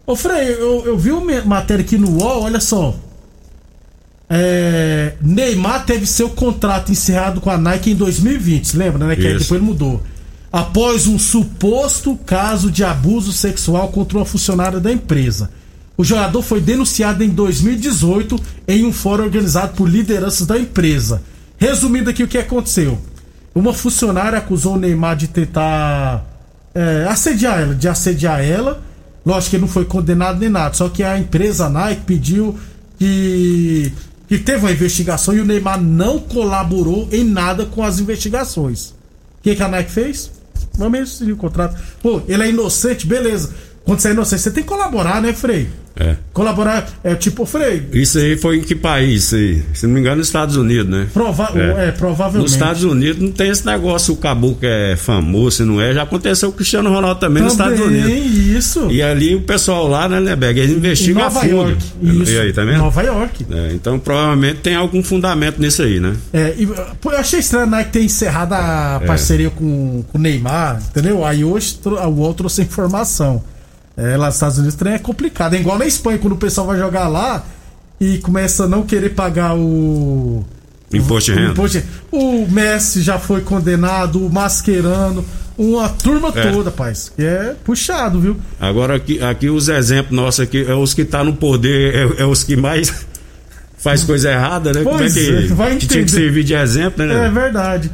Ô 0.05 0.15
Frei, 0.15 0.49
eu, 0.53 0.83
eu 0.85 0.97
vi 0.97 1.11
uma 1.11 1.41
matéria 1.43 1.83
aqui 1.83 1.97
no 1.97 2.09
UOL, 2.21 2.43
olha 2.43 2.59
só. 2.59 2.95
É, 4.29 5.13
Neymar 5.21 5.85
teve 5.85 6.05
seu 6.05 6.29
contrato 6.29 6.91
encerrado 6.91 7.39
com 7.39 7.49
a 7.49 7.57
Nike 7.57 7.91
em 7.91 7.95
2020, 7.95 8.67
você 8.67 8.77
lembra, 8.77 9.07
né? 9.07 9.15
Que 9.15 9.21
depois 9.21 9.51
ele 9.51 9.61
mudou. 9.61 10.01
Após 10.51 11.05
um 11.05 11.19
suposto 11.19 12.15
caso 12.25 12.71
de 12.71 12.83
abuso 12.83 13.31
sexual 13.31 13.89
contra 13.89 14.17
uma 14.17 14.25
funcionária 14.25 14.79
da 14.79 14.91
empresa. 14.91 15.49
O 15.97 16.03
jogador 16.03 16.41
foi 16.41 16.59
denunciado 16.59 17.23
em 17.23 17.29
2018 17.29 18.39
em 18.67 18.85
um 18.85 18.91
fórum 18.91 19.23
organizado 19.23 19.73
por 19.75 19.89
lideranças 19.89 20.45
da 20.45 20.57
empresa. 20.57 21.21
Resumindo 21.57 22.09
aqui 22.09 22.23
o 22.23 22.27
que 22.27 22.37
aconteceu. 22.37 22.99
Uma 23.53 23.73
funcionária 23.73 24.37
acusou 24.37 24.73
o 24.75 24.77
Neymar 24.77 25.15
de 25.15 25.27
tentar 25.27 26.25
é, 26.73 27.05
assediar 27.07 27.61
ela, 27.61 27.73
de 27.73 27.87
assediar 27.87 28.41
ela. 28.41 28.81
Lógico 29.25 29.51
que 29.51 29.55
ele 29.55 29.61
não 29.61 29.69
foi 29.69 29.85
condenado 29.85 30.39
nem 30.39 30.49
nada, 30.49 30.73
só 30.73 30.89
que 30.89 31.01
a 31.01 31.17
empresa 31.17 31.69
Nike 31.69 32.01
pediu 32.05 32.59
que, 32.99 33.91
que 34.27 34.37
teve 34.37 34.59
uma 34.59 34.71
investigação 34.71 35.35
e 35.35 35.39
o 35.39 35.45
Neymar 35.45 35.81
não 35.81 36.19
colaborou 36.19 37.07
em 37.11 37.23
nada 37.23 37.65
com 37.65 37.83
as 37.83 37.99
investigações. 37.99 38.89
O 38.89 39.43
que, 39.43 39.55
que 39.55 39.63
a 39.63 39.67
Nike 39.67 39.91
fez? 39.91 40.31
Vamos 40.77 40.99
rescindir 40.99 41.33
o 41.33 41.37
contrato. 41.37 41.79
Pô, 42.01 42.21
ele 42.27 42.43
é 42.43 42.49
inocente, 42.49 43.05
beleza. 43.05 43.53
Quando 43.83 43.99
você 43.99 44.09
é 44.09 44.11
inocente, 44.11 44.41
você 44.41 44.51
tem 44.51 44.63
que 44.63 44.69
colaborar, 44.69 45.21
né, 45.21 45.31
Frei? 45.31 45.69
É. 45.97 46.15
Colaborar 46.33 46.85
é 47.03 47.15
tipo, 47.15 47.45
Frei, 47.45 47.87
Isso 47.93 48.17
aí 48.17 48.35
foi 48.37 48.57
em 48.57 48.61
que 48.61 48.75
país? 48.75 49.33
Aí? 49.33 49.63
Se 49.73 49.87
não 49.87 49.93
me 49.93 50.01
engano, 50.01 50.17
nos 50.17 50.27
Estados 50.27 50.57
Unidos, 50.57 50.87
né? 50.91 51.07
prova 51.13 51.49
É. 51.55 51.87
é. 51.87 51.91
provavelmente. 51.91 52.43
Nos 52.43 52.51
Estados 52.51 52.83
Unidos 52.83 53.21
não 53.21 53.31
tem 53.31 53.49
esse 53.49 53.65
negócio, 53.65 54.13
o 54.13 54.17
caboclo 54.17 54.59
é 54.63 54.95
famoso, 54.97 55.57
se 55.57 55.63
não 55.63 55.79
é. 55.79 55.93
Já 55.93 56.03
aconteceu 56.03 56.49
com 56.49 56.53
o 56.55 56.57
Cristiano 56.57 56.89
Ronaldo 56.89 57.19
também, 57.21 57.41
nos 57.43 57.53
Estados 57.53 57.79
Unidos. 57.79 58.09
Também, 58.09 58.57
isso. 58.57 58.91
E 58.91 59.01
ali 59.01 59.35
o 59.35 59.41
pessoal 59.41 59.87
lá, 59.87 60.09
né, 60.09 60.19
Neberg, 60.19 60.59
eles 60.59 60.75
investigam 60.75 61.21
a 61.21 61.25
Nova 61.25 61.39
fundo. 61.39 61.53
York. 61.55 61.77
Isso. 62.01 62.31
E 62.31 62.39
aí, 62.39 62.51
tá 62.53 62.65
vendo? 62.65 62.77
Nova 62.79 63.01
York. 63.01 63.45
É, 63.49 63.71
então 63.73 63.97
provavelmente 63.97 64.59
tem 64.59 64.75
algum 64.75 65.01
fundamento 65.01 65.61
nisso 65.61 65.81
aí, 65.81 65.99
né? 65.99 66.13
É, 66.33 66.53
e, 66.57 66.67
pô, 66.99 67.11
eu 67.11 67.17
achei 67.19 67.39
estranho 67.39 67.65
a 67.65 67.69
Nike 67.69 67.91
ter 67.91 68.03
encerrado 68.03 68.51
a 68.53 68.99
É. 69.01 69.05
parceria 69.05 69.49
com, 69.49 70.03
com 70.11 70.17
o 70.17 70.21
Neymar, 70.21 70.81
entendeu? 70.89 71.25
Aí 71.25 71.43
hoje 71.45 71.77
o 71.85 71.89
UOL 72.09 72.33
trouxe 72.33 72.61
informação. 72.63 73.41
É, 73.97 74.17
lá 74.17 74.25
nos 74.27 74.35
Estados 74.35 74.57
Unidos 74.57 74.75
o 74.75 74.77
trem 74.77 74.93
é 74.93 74.99
complicado. 74.99 75.53
É 75.55 75.59
igual 75.59 75.77
na 75.77 75.85
Espanha, 75.85 76.17
quando 76.17 76.33
o 76.33 76.37
pessoal 76.37 76.67
vai 76.67 76.77
jogar 76.77 77.07
lá 77.07 77.43
e 77.99 78.17
começa 78.17 78.65
a 78.65 78.67
não 78.67 78.83
querer 78.83 79.09
pagar 79.09 79.55
o. 79.55 80.43
Imposto 80.93 81.31
de 81.31 81.37
o 81.37 81.41
renda. 81.41 81.51
imposto 81.53 81.79
de- 81.79 81.85
O 82.11 82.47
Messi 82.49 83.01
já 83.01 83.17
foi 83.19 83.41
condenado, 83.41 84.25
o 84.25 84.29
Mascherano, 84.29 85.25
uma 85.57 85.89
turma 85.89 86.31
É. 86.35 86.51
toda, 86.51 86.71
paz. 86.71 87.11
Que 87.15 87.23
é 87.23 87.55
puxado, 87.63 88.19
viu? 88.19 88.37
Agora 88.59 88.95
aqui, 88.95 89.21
aqui 89.21 89.49
os 89.49 89.67
exemplos 89.69 90.13
nossos 90.15 90.41
aqui, 90.41 90.65
é 90.67 90.73
os 90.73 90.93
que 90.93 91.03
tá 91.05 91.23
no 91.23 91.33
poder, 91.33 91.95
é, 91.95 92.21
é 92.21 92.25
os 92.25 92.43
que 92.43 92.55
mais 92.55 92.93
faz 93.77 94.03
coisa 94.03 94.31
errada, 94.31 94.73
né? 94.73 94.83
Como 94.83 94.95
é 94.95 94.99
Pois 94.99 95.13
que, 95.13 95.29
é, 95.29 95.41
vai 95.47 95.75
que 95.77 95.87
tinha 95.87 96.03
que 96.03 96.11
entender. 96.11 96.23
servir 96.25 96.43
de 96.43 96.53
exemplo, 96.53 97.05
né? 97.05 97.27
É 97.27 97.29
verdade. 97.31 97.91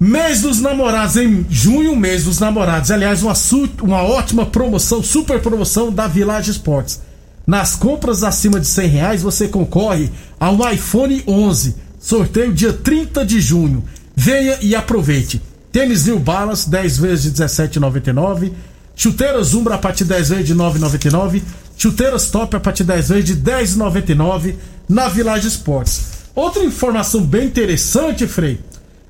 Mês 0.00 0.42
dos 0.42 0.60
namorados, 0.60 1.16
em 1.16 1.44
junho, 1.50 1.96
mês 1.96 2.22
dos 2.22 2.38
namorados. 2.38 2.92
Aliás, 2.92 3.20
uma, 3.20 3.34
uma 3.82 4.02
ótima 4.02 4.46
promoção, 4.46 5.02
super 5.02 5.40
promoção 5.40 5.92
da 5.92 6.06
Village 6.06 6.52
Esportes. 6.52 7.00
Nas 7.44 7.74
compras 7.74 8.22
acima 8.22 8.60
de 8.60 8.68
100 8.68 8.88
reais, 8.88 9.22
você 9.22 9.48
concorre 9.48 10.08
a 10.38 10.50
um 10.50 10.70
iPhone 10.70 11.24
11. 11.26 11.74
Sorteio 11.98 12.52
dia 12.52 12.72
30 12.72 13.26
de 13.26 13.40
junho. 13.40 13.82
Venha 14.14 14.58
e 14.62 14.76
aproveite. 14.76 15.42
Tênis 15.72 16.06
New 16.06 16.20
Balance, 16.20 16.70
10 16.70 16.98
vezes 16.98 17.32
de 17.32 17.42
17,99. 17.42 18.52
Chuteiras 18.94 19.52
Umbra 19.52 19.74
a 19.74 19.78
partir 19.78 20.04
de 20.04 20.10
10 20.10 20.28
vezes 20.28 20.46
de 20.46 20.54
9,99. 20.54 21.42
Chuteiras 21.76 22.30
Top 22.30 22.54
a 22.54 22.60
partir 22.60 22.84
de 22.84 22.92
10 22.92 23.08
vezes 23.08 23.24
de 23.24 23.36
10,99 23.36 24.54
na 24.88 25.08
Village 25.08 25.48
Esportes. 25.48 26.02
Outra 26.36 26.62
informação 26.62 27.20
bem 27.22 27.46
interessante, 27.46 28.28
Frei, 28.28 28.60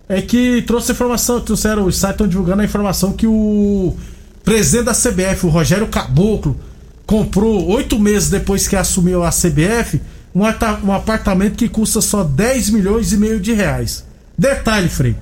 é 0.09 0.23
que 0.23 0.63
trouxe 0.63 0.93
informação, 0.93 1.41
trouxeram, 1.41 1.85
os 1.85 1.97
sites 1.97 2.13
estão 2.13 2.27
divulgando 2.27 2.63
a 2.63 2.65
informação 2.65 3.13
que 3.13 3.27
o 3.27 3.95
presidente 4.43 4.87
da 4.87 4.95
CBF, 4.95 5.47
o 5.47 5.51
Rogério 5.51 5.87
Caboclo, 5.89 6.59
comprou 7.07 7.69
oito 7.69 7.99
meses 7.99 8.31
depois 8.31 8.67
que 8.67 8.77
assumiu 8.77 9.23
a 9.23 9.31
CBF 9.31 10.01
um, 10.35 10.43
um 10.87 10.93
apartamento 10.93 11.57
que 11.57 11.69
custa 11.69 12.01
só 12.01 12.25
10 12.25 12.71
milhões 12.71 13.13
e 13.13 13.17
meio 13.17 13.41
de 13.41 13.53
reais. 13.53 14.05
Detalhe, 14.37 14.89
Frei, 14.89 15.17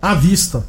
à 0.00 0.14
vista. 0.14 0.64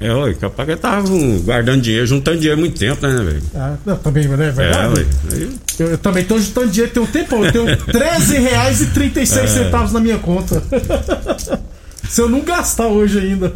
É, 0.00 0.12
oi, 0.12 0.32
capaz 0.34 0.68
que 0.68 0.76
tava 0.76 1.08
guardando 1.42 1.82
dinheiro, 1.82 2.06
juntando 2.06 2.36
dinheiro 2.36 2.56
há 2.56 2.60
muito 2.60 2.78
tempo, 2.78 3.04
né, 3.04 3.16
velho? 3.16 3.42
Ah, 3.54 3.76
também, 3.96 4.28
né? 4.28 4.48
É 4.48 4.52
verdade. 4.52 5.00
É, 5.00 5.34
Aí... 5.34 5.58
Eu, 5.80 5.86
eu, 5.88 5.98
também 5.98 6.24
tô 6.24 6.38
juntando 6.38 6.68
dinheiro 6.68 6.92
tem 6.92 7.02
um 7.02 7.06
tempo, 7.06 7.44
eu 7.44 7.52
tenho 7.52 7.76
13 7.76 8.38
reais 8.38 8.80
e 8.80 8.86
36 8.86 9.44
é. 9.44 9.46
centavos 9.64 9.92
na 9.92 9.98
minha 9.98 10.18
conta. 10.18 10.62
Se 12.08 12.22
eu 12.22 12.28
não 12.28 12.40
gastar 12.40 12.86
hoje 12.86 13.18
ainda. 13.18 13.52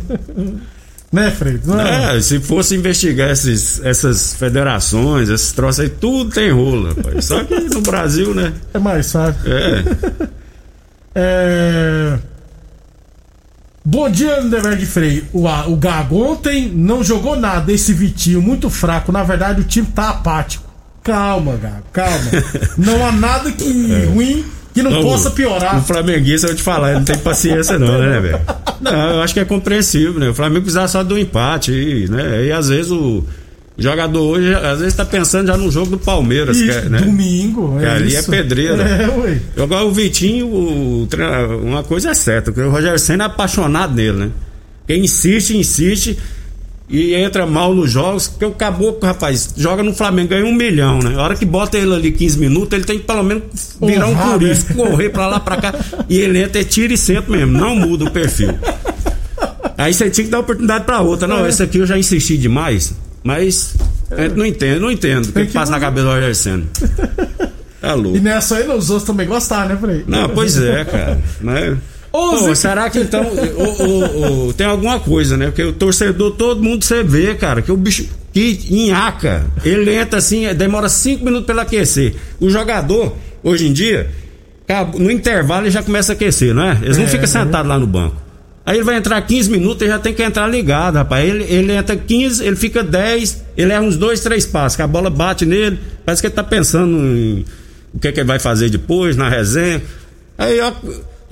Né, 1.12 1.30
Frei? 1.30 1.60
É, 1.78 2.20
se 2.22 2.40
fosse 2.40 2.74
investigar 2.74 3.30
esses, 3.30 3.84
essas 3.84 4.34
federações, 4.34 5.28
esses 5.28 5.52
troços 5.52 5.80
aí, 5.80 5.90
tudo 5.90 6.30
tem 6.30 6.50
rolo, 6.50 6.88
rapaz. 6.94 7.26
Só 7.26 7.44
que 7.44 7.54
no 7.54 7.82
Brasil, 7.82 8.34
né? 8.34 8.54
É 8.72 8.78
mais 8.78 9.12
fácil. 9.12 9.40
É. 9.46 9.84
é... 11.14 12.18
Bom 13.84 14.08
dia, 14.08 14.40
Lindenberg 14.40 14.86
Frei. 14.86 15.24
O, 15.34 15.46
o 15.46 15.76
Gago 15.76 16.16
ontem 16.22 16.70
não 16.74 17.04
jogou 17.04 17.36
nada, 17.36 17.70
esse 17.70 17.92
Vitinho, 17.92 18.40
muito 18.40 18.70
fraco. 18.70 19.12
Na 19.12 19.22
verdade, 19.22 19.60
o 19.60 19.64
time 19.64 19.86
tá 19.88 20.10
apático. 20.10 20.72
Calma, 21.02 21.56
Gago, 21.56 21.84
calma. 21.92 22.30
não 22.78 23.04
há 23.04 23.12
nada 23.12 23.52
que 23.52 23.92
é. 23.92 24.06
ruim 24.06 24.44
que 24.72 24.82
não, 24.82 25.02
possa 25.02 25.30
piorar. 25.30 25.78
O 25.78 25.82
flamenguista, 25.82 26.46
eu 26.46 26.50
vou 26.50 26.56
te 26.56 26.62
falar, 26.62 26.90
ele 26.90 26.98
não 26.98 27.04
tem 27.04 27.18
paciência 27.18 27.78
não, 27.80 27.98
né, 27.98 28.20
velho? 28.20 28.40
Não, 28.80 29.10
eu 29.14 29.22
acho 29.22 29.34
que 29.34 29.40
é 29.40 29.44
compreensível, 29.44 30.14
né? 30.18 30.30
O 30.30 30.34
Flamengo 30.34 30.62
precisava 30.62 30.88
só 30.88 31.02
do 31.04 31.18
empate, 31.18 32.06
né? 32.10 32.46
E 32.46 32.52
às 32.52 32.68
vezes 32.68 32.90
o 32.90 33.24
jogador 33.76 34.20
hoje, 34.20 34.54
às 34.54 34.80
vezes, 34.80 34.94
tá 34.94 35.04
pensando 35.04 35.46
já 35.46 35.56
no 35.56 35.70
jogo 35.70 35.90
do 35.90 35.98
Palmeiras, 35.98 36.56
isso, 36.56 36.66
que 36.66 36.86
é, 36.86 36.88
né? 36.88 36.98
Domingo, 37.00 37.78
é. 37.80 37.90
ali 37.90 38.14
é 38.14 38.18
isso. 38.18 38.32
é 38.32 38.36
pedreira. 38.36 38.82
É, 38.82 39.08
ué. 39.08 39.38
Agora 39.58 39.84
o 39.84 39.92
Vitinho, 39.92 40.46
o, 40.46 41.08
uma 41.62 41.82
coisa 41.82 42.10
é 42.10 42.14
certa, 42.14 42.50
o 42.50 42.70
Rogério 42.70 42.98
Senna 42.98 43.24
é 43.24 43.26
apaixonado 43.26 43.94
nele, 43.94 44.16
né? 44.16 44.30
Quem 44.86 45.04
insiste, 45.04 45.56
insiste 45.56 46.18
e 46.92 47.14
entra 47.14 47.46
mal 47.46 47.74
nos 47.74 47.90
jogos, 47.90 48.28
porque 48.28 48.44
o 48.44 48.52
caboclo, 48.52 49.08
rapaz, 49.08 49.54
joga 49.56 49.82
no 49.82 49.94
Flamengo, 49.94 50.28
ganha 50.28 50.44
um 50.44 50.52
milhão, 50.54 50.98
né? 50.98 51.14
A 51.16 51.22
hora 51.22 51.34
que 51.34 51.46
bota 51.46 51.78
ele 51.78 51.94
ali 51.94 52.12
15 52.12 52.38
minutos, 52.38 52.72
ele 52.74 52.84
tem 52.84 52.98
que 52.98 53.04
pelo 53.04 53.22
menos 53.22 53.44
virar 53.80 54.06
um 54.08 54.14
turista, 54.14 54.74
né? 54.74 54.84
correr 54.84 55.08
pra 55.08 55.26
lá, 55.26 55.40
pra 55.40 55.56
cá, 55.56 55.74
e 56.06 56.18
ele 56.18 56.42
entra 56.42 56.60
e 56.60 56.64
tira 56.66 56.92
e 56.92 56.98
senta 56.98 57.30
mesmo, 57.30 57.50
não 57.50 57.74
muda 57.74 58.04
o 58.04 58.10
perfil. 58.10 58.54
Aí 59.78 59.94
você 59.94 60.10
tinha 60.10 60.26
que 60.26 60.30
dar 60.30 60.40
oportunidade 60.40 60.84
pra 60.84 61.00
outra. 61.00 61.26
Não, 61.26 61.46
é. 61.46 61.48
esse 61.48 61.62
aqui 61.62 61.78
eu 61.78 61.86
já 61.86 61.98
insisti 61.98 62.36
demais. 62.36 62.94
Mas 63.24 63.74
é. 64.10 64.28
não 64.28 64.44
entendo, 64.44 64.80
não 64.80 64.90
entendo 64.90 65.26
o 65.26 65.32
que, 65.32 65.46
que, 65.46 65.52
passa 65.52 65.72
na 65.72 65.80
cabeça 65.80 66.20
do 66.20 66.34
Senna. 66.34 66.64
Tá 67.80 67.94
louco. 67.94 68.16
E 68.16 68.20
nessa 68.20 68.56
aí 68.56 68.68
os 68.68 68.90
outros 68.90 69.06
também 69.06 69.26
gostaram, 69.26 69.70
né, 69.70 69.76
Frei? 69.80 70.04
Não, 70.06 70.28
pois 70.28 70.58
é, 70.58 70.84
cara. 70.84 71.20
Né? 71.40 71.78
Pô, 72.12 72.54
será 72.54 72.90
que 72.90 73.00
então 73.00 73.24
o, 73.24 73.62
o, 73.62 74.48
o, 74.48 74.52
tem 74.52 74.66
alguma 74.66 75.00
coisa, 75.00 75.34
né? 75.36 75.46
Porque 75.46 75.64
o 75.64 75.72
torcedor, 75.72 76.32
todo 76.32 76.62
mundo 76.62 76.84
você 76.84 77.02
vê, 77.02 77.34
cara, 77.34 77.62
que 77.62 77.72
o 77.72 77.76
bicho 77.76 78.06
que 78.34 78.66
enhaca, 78.70 79.46
ele 79.64 79.94
entra 79.94 80.18
assim, 80.18 80.52
demora 80.54 80.90
cinco 80.90 81.24
minutos 81.24 81.46
para 81.46 81.62
aquecer. 81.62 82.14
O 82.38 82.50
jogador, 82.50 83.16
hoje 83.42 83.66
em 83.66 83.72
dia, 83.72 84.10
no 84.98 85.10
intervalo 85.10 85.64
ele 85.64 85.70
já 85.70 85.82
começa 85.82 86.12
a 86.12 86.14
aquecer, 86.14 86.54
não 86.54 86.64
é? 86.64 86.78
Eles 86.82 86.98
não 86.98 87.04
é, 87.04 87.08
ficam 87.08 87.26
sentados 87.26 87.66
lá 87.66 87.78
no 87.78 87.86
banco. 87.86 88.16
Aí 88.64 88.76
ele 88.76 88.84
vai 88.84 88.96
entrar 88.96 89.20
15 89.20 89.50
minutos 89.50 89.82
e 89.82 89.88
já 89.88 89.98
tem 89.98 90.14
que 90.14 90.22
entrar 90.22 90.46
ligado, 90.46 90.96
rapaz. 90.96 91.28
Ele, 91.28 91.44
ele 91.44 91.72
entra 91.72 91.96
15, 91.96 92.44
ele 92.44 92.56
fica 92.56 92.82
10, 92.82 93.44
ele 93.56 93.72
é 93.72 93.80
uns 93.80 93.96
dois, 93.96 94.20
três 94.20 94.46
passos, 94.46 94.76
que 94.76 94.82
a 94.82 94.86
bola 94.86 95.10
bate 95.10 95.44
nele, 95.44 95.80
parece 96.04 96.22
que 96.22 96.28
ele 96.28 96.34
tá 96.34 96.44
pensando 96.44 96.96
em 96.96 97.44
o 97.92 97.98
que, 97.98 98.08
é 98.08 98.12
que 98.12 98.20
ele 98.20 98.26
vai 98.26 98.38
fazer 98.38 98.70
depois, 98.70 99.16
na 99.16 99.28
resenha. 99.28 99.82
Aí, 100.38 100.60
ó, 100.60 100.72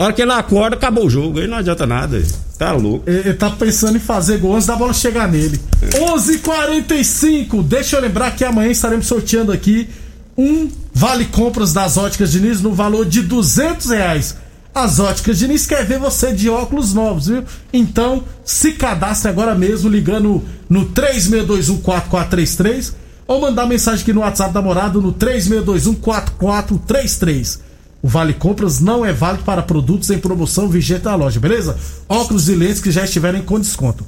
a 0.01 0.05
hora 0.05 0.13
que 0.15 0.23
ele 0.23 0.33
acorda, 0.33 0.77
acabou 0.77 1.05
o 1.05 1.11
jogo. 1.11 1.41
Aí 1.41 1.47
não 1.47 1.59
adianta 1.59 1.87
nada. 1.87 2.23
Tá 2.59 2.73
louco. 2.73 3.05
Ele, 3.07 3.35
tá 3.35 3.51
pensando 3.51 3.99
em 3.99 4.01
fazer 4.01 4.39
gol 4.39 4.55
antes 4.55 4.67
da 4.67 4.75
bola 4.75 4.95
chegar 4.95 5.29
nele. 5.29 5.61
É. 5.83 5.89
11:45. 5.89 6.31
h 6.31 6.39
45 6.39 7.63
Deixa 7.63 7.97
eu 7.97 8.01
lembrar 8.01 8.35
que 8.35 8.43
amanhã 8.43 8.71
estaremos 8.71 9.07
sorteando 9.07 9.53
aqui 9.53 9.91
um 10.39 10.71
vale 10.95 11.27
compras 11.27 11.75
das 11.75 11.99
óticas 11.99 12.33
Diniz 12.33 12.63
no 12.63 12.73
valor 12.73 13.05
de 13.05 13.21
200 13.21 13.91
reais. 13.91 14.39
As 14.75 14.99
óticas 14.99 15.39
Diniz 15.39 15.67
quer 15.67 15.85
ver 15.85 15.99
você 15.99 16.33
de 16.33 16.49
óculos 16.49 16.95
novos, 16.95 17.27
viu? 17.27 17.45
Então, 17.71 18.25
se 18.43 18.73
cadastre 18.73 19.29
agora 19.29 19.55
mesmo 19.55 19.91
ligando 19.91 20.43
no 20.67 20.87
36214433 20.87 22.95
ou 23.27 23.39
mandar 23.39 23.67
mensagem 23.67 24.01
aqui 24.01 24.15
no 24.15 24.23
WhatsApp 24.23 24.55
da 24.55 24.63
Morada 24.63 24.99
no 24.99 25.13
36214433. 25.13 27.69
O 28.03 28.09
Vale 28.09 28.33
Compras 28.33 28.81
não 28.81 29.05
é 29.05 29.13
válido 29.13 29.45
para 29.45 29.63
produtos 29.63 30.11
em 30.11 30.19
promoção 30.19 30.69
vigente 30.69 31.05
na 31.05 31.15
loja, 31.15 31.39
beleza? 31.39 31.77
Óculos 32.09 32.49
e 32.49 32.55
lentes 32.55 32.81
que 32.81 32.91
já 32.91 33.05
estiverem 33.05 33.43
com 33.43 33.61
desconto. 33.61 34.05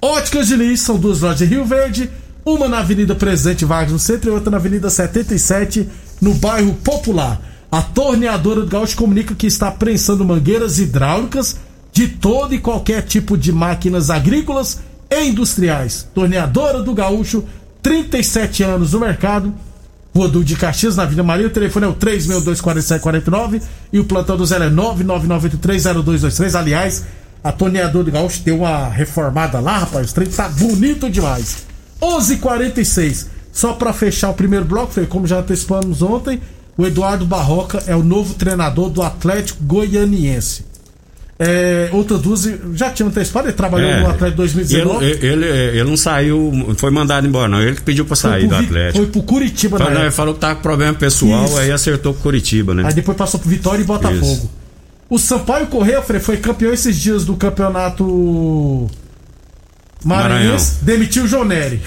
Óticas 0.00 0.48
Diniz 0.48 0.80
são 0.80 0.98
duas 0.98 1.20
lojas 1.20 1.38
de 1.38 1.44
Rio 1.46 1.64
Verde, 1.64 2.10
uma 2.44 2.68
na 2.68 2.78
Avenida 2.78 3.14
Presidente 3.14 3.64
Vargas 3.64 3.92
no 3.92 3.98
centro 3.98 4.30
e 4.30 4.32
outra 4.32 4.50
na 4.50 4.56
Avenida 4.56 4.90
77 4.90 5.88
no 6.20 6.34
bairro 6.34 6.74
Popular. 6.74 7.40
A 7.70 7.82
torneadora 7.82 8.62
do 8.62 8.66
Gaúcho 8.66 8.96
comunica 8.96 9.34
que 9.34 9.46
está 9.46 9.70
prensando 9.70 10.24
mangueiras 10.24 10.78
hidráulicas 10.78 11.56
de 11.92 12.08
todo 12.08 12.54
e 12.54 12.58
qualquer 12.58 13.02
tipo 13.02 13.36
de 13.36 13.52
máquinas 13.52 14.10
agrícolas 14.10 14.80
e 15.10 15.28
industriais. 15.28 16.06
Torneadora 16.14 16.82
do 16.82 16.94
Gaúcho, 16.94 17.44
37 17.82 18.62
anos 18.62 18.92
no 18.92 19.00
mercado. 19.00 19.54
Rua 20.14 20.28
do 20.28 20.44
de 20.44 20.56
Caxias, 20.56 20.96
na 20.96 21.04
Vila 21.04 21.22
Maria. 21.22 21.46
O 21.46 21.50
telefone 21.50 21.86
é 21.86 21.88
o 21.88 21.94
3624749 21.94 23.62
e 23.92 24.00
o 24.00 24.04
plantão 24.04 24.36
do 24.36 24.44
zero 24.44 24.64
é 24.64 24.70
999830223. 24.70 26.58
Aliás, 26.58 27.04
a 27.42 27.52
torneadora 27.52 28.04
do 28.04 28.12
Gaúcho 28.12 28.42
deu 28.42 28.58
uma 28.58 28.88
reformada 28.88 29.60
lá, 29.60 29.78
rapaz. 29.78 30.10
O 30.10 30.14
trem 30.14 30.28
tá 30.28 30.48
bonito 30.48 31.08
demais. 31.08 31.64
11:46. 32.00 33.26
Só 33.52 33.72
para 33.72 33.92
fechar 33.92 34.30
o 34.30 34.34
primeiro 34.34 34.64
bloco, 34.64 34.92
foi 34.92 35.06
como 35.06 35.26
já 35.26 35.38
antecipamos 35.38 36.02
ontem, 36.02 36.40
o 36.76 36.86
Eduardo 36.86 37.26
Barroca 37.26 37.82
é 37.86 37.94
o 37.96 38.02
novo 38.02 38.34
treinador 38.34 38.88
do 38.90 39.02
Atlético 39.02 39.62
Goianiense. 39.64 40.69
É, 41.42 41.88
outras 41.92 42.20
duas 42.20 42.46
já 42.74 42.90
tinham 42.90 43.08
antecipado, 43.08 43.48
ele 43.48 43.54
trabalhou 43.54 43.88
é, 43.88 44.00
no 44.00 44.10
Atlético 44.10 44.36
2019. 44.36 45.04
Ele, 45.06 45.26
ele, 45.26 45.46
ele, 45.46 45.84
não 45.84 45.96
saiu, 45.96 46.74
foi 46.76 46.90
mandado 46.90 47.26
embora, 47.26 47.48
não. 47.48 47.62
Ele 47.62 47.76
que 47.76 47.82
pediu 47.82 48.04
pra 48.04 48.14
sair 48.14 48.46
do 48.46 48.54
Atlético. 48.54 48.98
Foi 48.98 49.06
pro 49.06 49.22
Curitiba, 49.22 49.78
né? 49.78 50.02
Ele 50.02 50.10
falou 50.10 50.34
que 50.34 50.40
tava 50.40 50.56
com 50.56 50.60
problema 50.60 50.92
pessoal, 50.92 51.46
Isso. 51.46 51.56
aí 51.56 51.72
acertou 51.72 52.12
com 52.12 52.20
Curitiba, 52.20 52.74
né? 52.74 52.82
Aí 52.86 52.92
depois 52.92 53.16
passou 53.16 53.40
pro 53.40 53.48
Vitória 53.48 53.80
e 53.80 53.84
Botafogo. 53.84 54.20
Isso. 54.20 54.50
O 55.08 55.18
Sampaio 55.18 55.66
Correia, 55.68 56.02
foi 56.02 56.36
campeão 56.36 56.74
esses 56.74 56.94
dias 56.94 57.24
do 57.24 57.34
campeonato 57.34 58.90
Maranhense 60.04 60.82
demitiu 60.82 61.24
o 61.24 61.28
João 61.28 61.44
Nery 61.44 61.80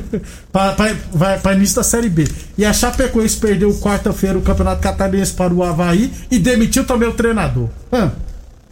para 0.52 1.54
início 1.54 1.76
da 1.76 1.82
Série 1.82 2.08
B. 2.08 2.26
E 2.58 2.64
a 2.64 2.72
Chapecoense 2.72 3.36
perdeu 3.36 3.72
quarta-feira 3.80 4.38
o 4.38 4.42
Campeonato 4.42 4.82
Catarinense 4.82 5.32
para 5.32 5.52
o 5.52 5.62
Havaí 5.62 6.12
e 6.30 6.38
demitiu 6.38 6.84
também 6.84 7.08
o 7.08 7.12
treinador. 7.12 7.68
Hum, 7.92 8.10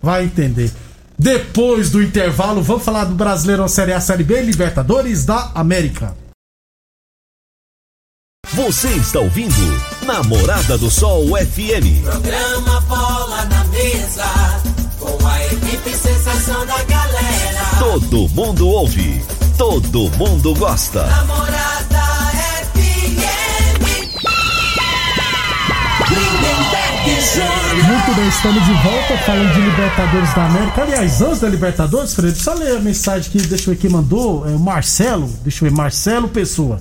vai 0.03 0.25
entender. 0.25 0.73
Depois 1.19 1.91
do 1.91 2.03
intervalo, 2.03 2.63
vamos 2.63 2.83
falar 2.83 3.05
do 3.05 3.15
Brasileirão 3.15 3.69
Série 3.69 3.93
A, 3.93 4.01
Série 4.01 4.25
B, 4.25 4.41
Libertadores 4.43 5.25
da 5.25 5.53
América. 5.55 6.17
Você 8.55 8.89
está 8.89 9.21
ouvindo 9.21 9.55
Namorada 10.05 10.77
do 10.77 10.91
Sol 10.91 11.29
FM. 11.29 12.03
Programa 12.03 12.81
Bola 12.83 13.45
na 13.47 13.65
Mesa, 13.67 14.25
com 14.99 15.27
a 15.27 15.47
equipe 15.47 15.91
sensação 15.91 16.67
da 16.67 16.83
galera. 16.85 17.65
Todo 17.79 18.29
mundo 18.31 18.69
ouve, 18.69 19.25
todo 19.57 20.11
mundo 20.19 20.55
gosta. 20.55 21.07
Namorada 21.07 21.72
Muito 27.05 28.15
bem, 28.15 28.29
estamos 28.29 28.65
de 28.65 28.73
volta 28.75 29.19
falando 29.27 29.53
de 29.53 29.61
Libertadores 29.61 30.35
da 30.35 30.47
América. 30.47 30.83
Aliás, 30.83 31.21
antes 31.21 31.41
da 31.41 31.49
Libertadores, 31.49 32.15
Fred, 32.15 32.39
só 32.39 32.55
ler 32.55 32.77
a 32.77 32.81
mensagem 32.81 33.29
que 33.29 33.39
deixa 33.39 33.71
eu 33.71 33.75
ver 33.75 33.81
quem 33.81 33.91
mandou. 33.91 34.49
É 34.49 34.53
o 34.53 34.59
Marcelo, 34.59 35.29
deixa 35.43 35.65
eu 35.65 35.71
ver, 35.71 35.77
Marcelo 35.77 36.29
Pessoa. 36.29 36.81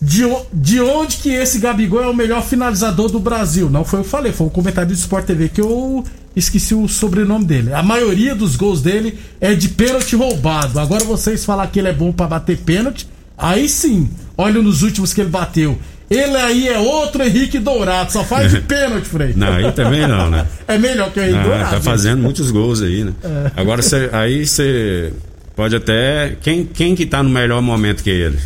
De, 0.00 0.24
de 0.52 0.80
onde 0.80 1.18
que 1.18 1.28
esse 1.30 1.60
Gabigol 1.60 2.02
é 2.02 2.08
o 2.08 2.14
melhor 2.14 2.42
finalizador 2.42 3.08
do 3.08 3.20
Brasil? 3.20 3.70
Não 3.70 3.84
foi 3.84 4.00
eu 4.00 4.04
que 4.04 4.10
falei, 4.10 4.32
foi 4.32 4.48
o 4.48 4.50
comentário 4.50 4.88
do 4.88 4.94
Sport 4.94 5.24
TV 5.24 5.48
que 5.48 5.60
eu 5.60 6.04
esqueci 6.34 6.74
o 6.74 6.88
sobrenome 6.88 7.44
dele. 7.44 7.72
A 7.72 7.82
maioria 7.82 8.34
dos 8.34 8.56
gols 8.56 8.82
dele 8.82 9.16
é 9.40 9.54
de 9.54 9.68
pênalti 9.68 10.16
roubado. 10.16 10.80
Agora 10.80 11.04
vocês 11.04 11.44
falar 11.44 11.68
que 11.68 11.78
ele 11.78 11.88
é 11.88 11.92
bom 11.92 12.10
para 12.10 12.26
bater 12.26 12.58
pênalti, 12.58 13.06
aí 13.38 13.68
sim. 13.68 14.10
Olha 14.36 14.60
nos 14.60 14.82
últimos 14.82 15.14
que 15.14 15.20
ele 15.20 15.30
bateu. 15.30 15.78
Ele 16.12 16.36
aí 16.36 16.68
é 16.68 16.78
outro 16.78 17.22
Henrique 17.22 17.58
Dourado, 17.58 18.12
só 18.12 18.24
faz 18.24 18.50
de 18.50 18.60
pênalti, 18.62 19.06
Frei. 19.06 19.32
Não, 19.36 19.52
aí 19.52 19.72
também 19.72 20.06
não, 20.06 20.30
né? 20.30 20.46
É 20.68 20.78
melhor 20.78 21.10
que 21.10 21.20
o 21.20 21.22
Henrique 21.22 21.38
não, 21.38 21.44
Dourado. 21.44 21.70
Tá 21.70 21.80
fazendo 21.80 22.22
muitos 22.22 22.50
gols 22.50 22.82
aí, 22.82 23.04
né? 23.04 23.12
É. 23.24 23.60
Agora 23.60 23.82
cê, 23.82 24.08
aí 24.12 24.46
você 24.46 25.12
Pode 25.54 25.76
até. 25.76 26.36
Quem, 26.40 26.64
quem 26.64 26.94
que 26.94 27.06
tá 27.06 27.22
no 27.22 27.30
melhor 27.30 27.60
momento 27.60 28.02
que 28.02 28.10
ele? 28.10 28.38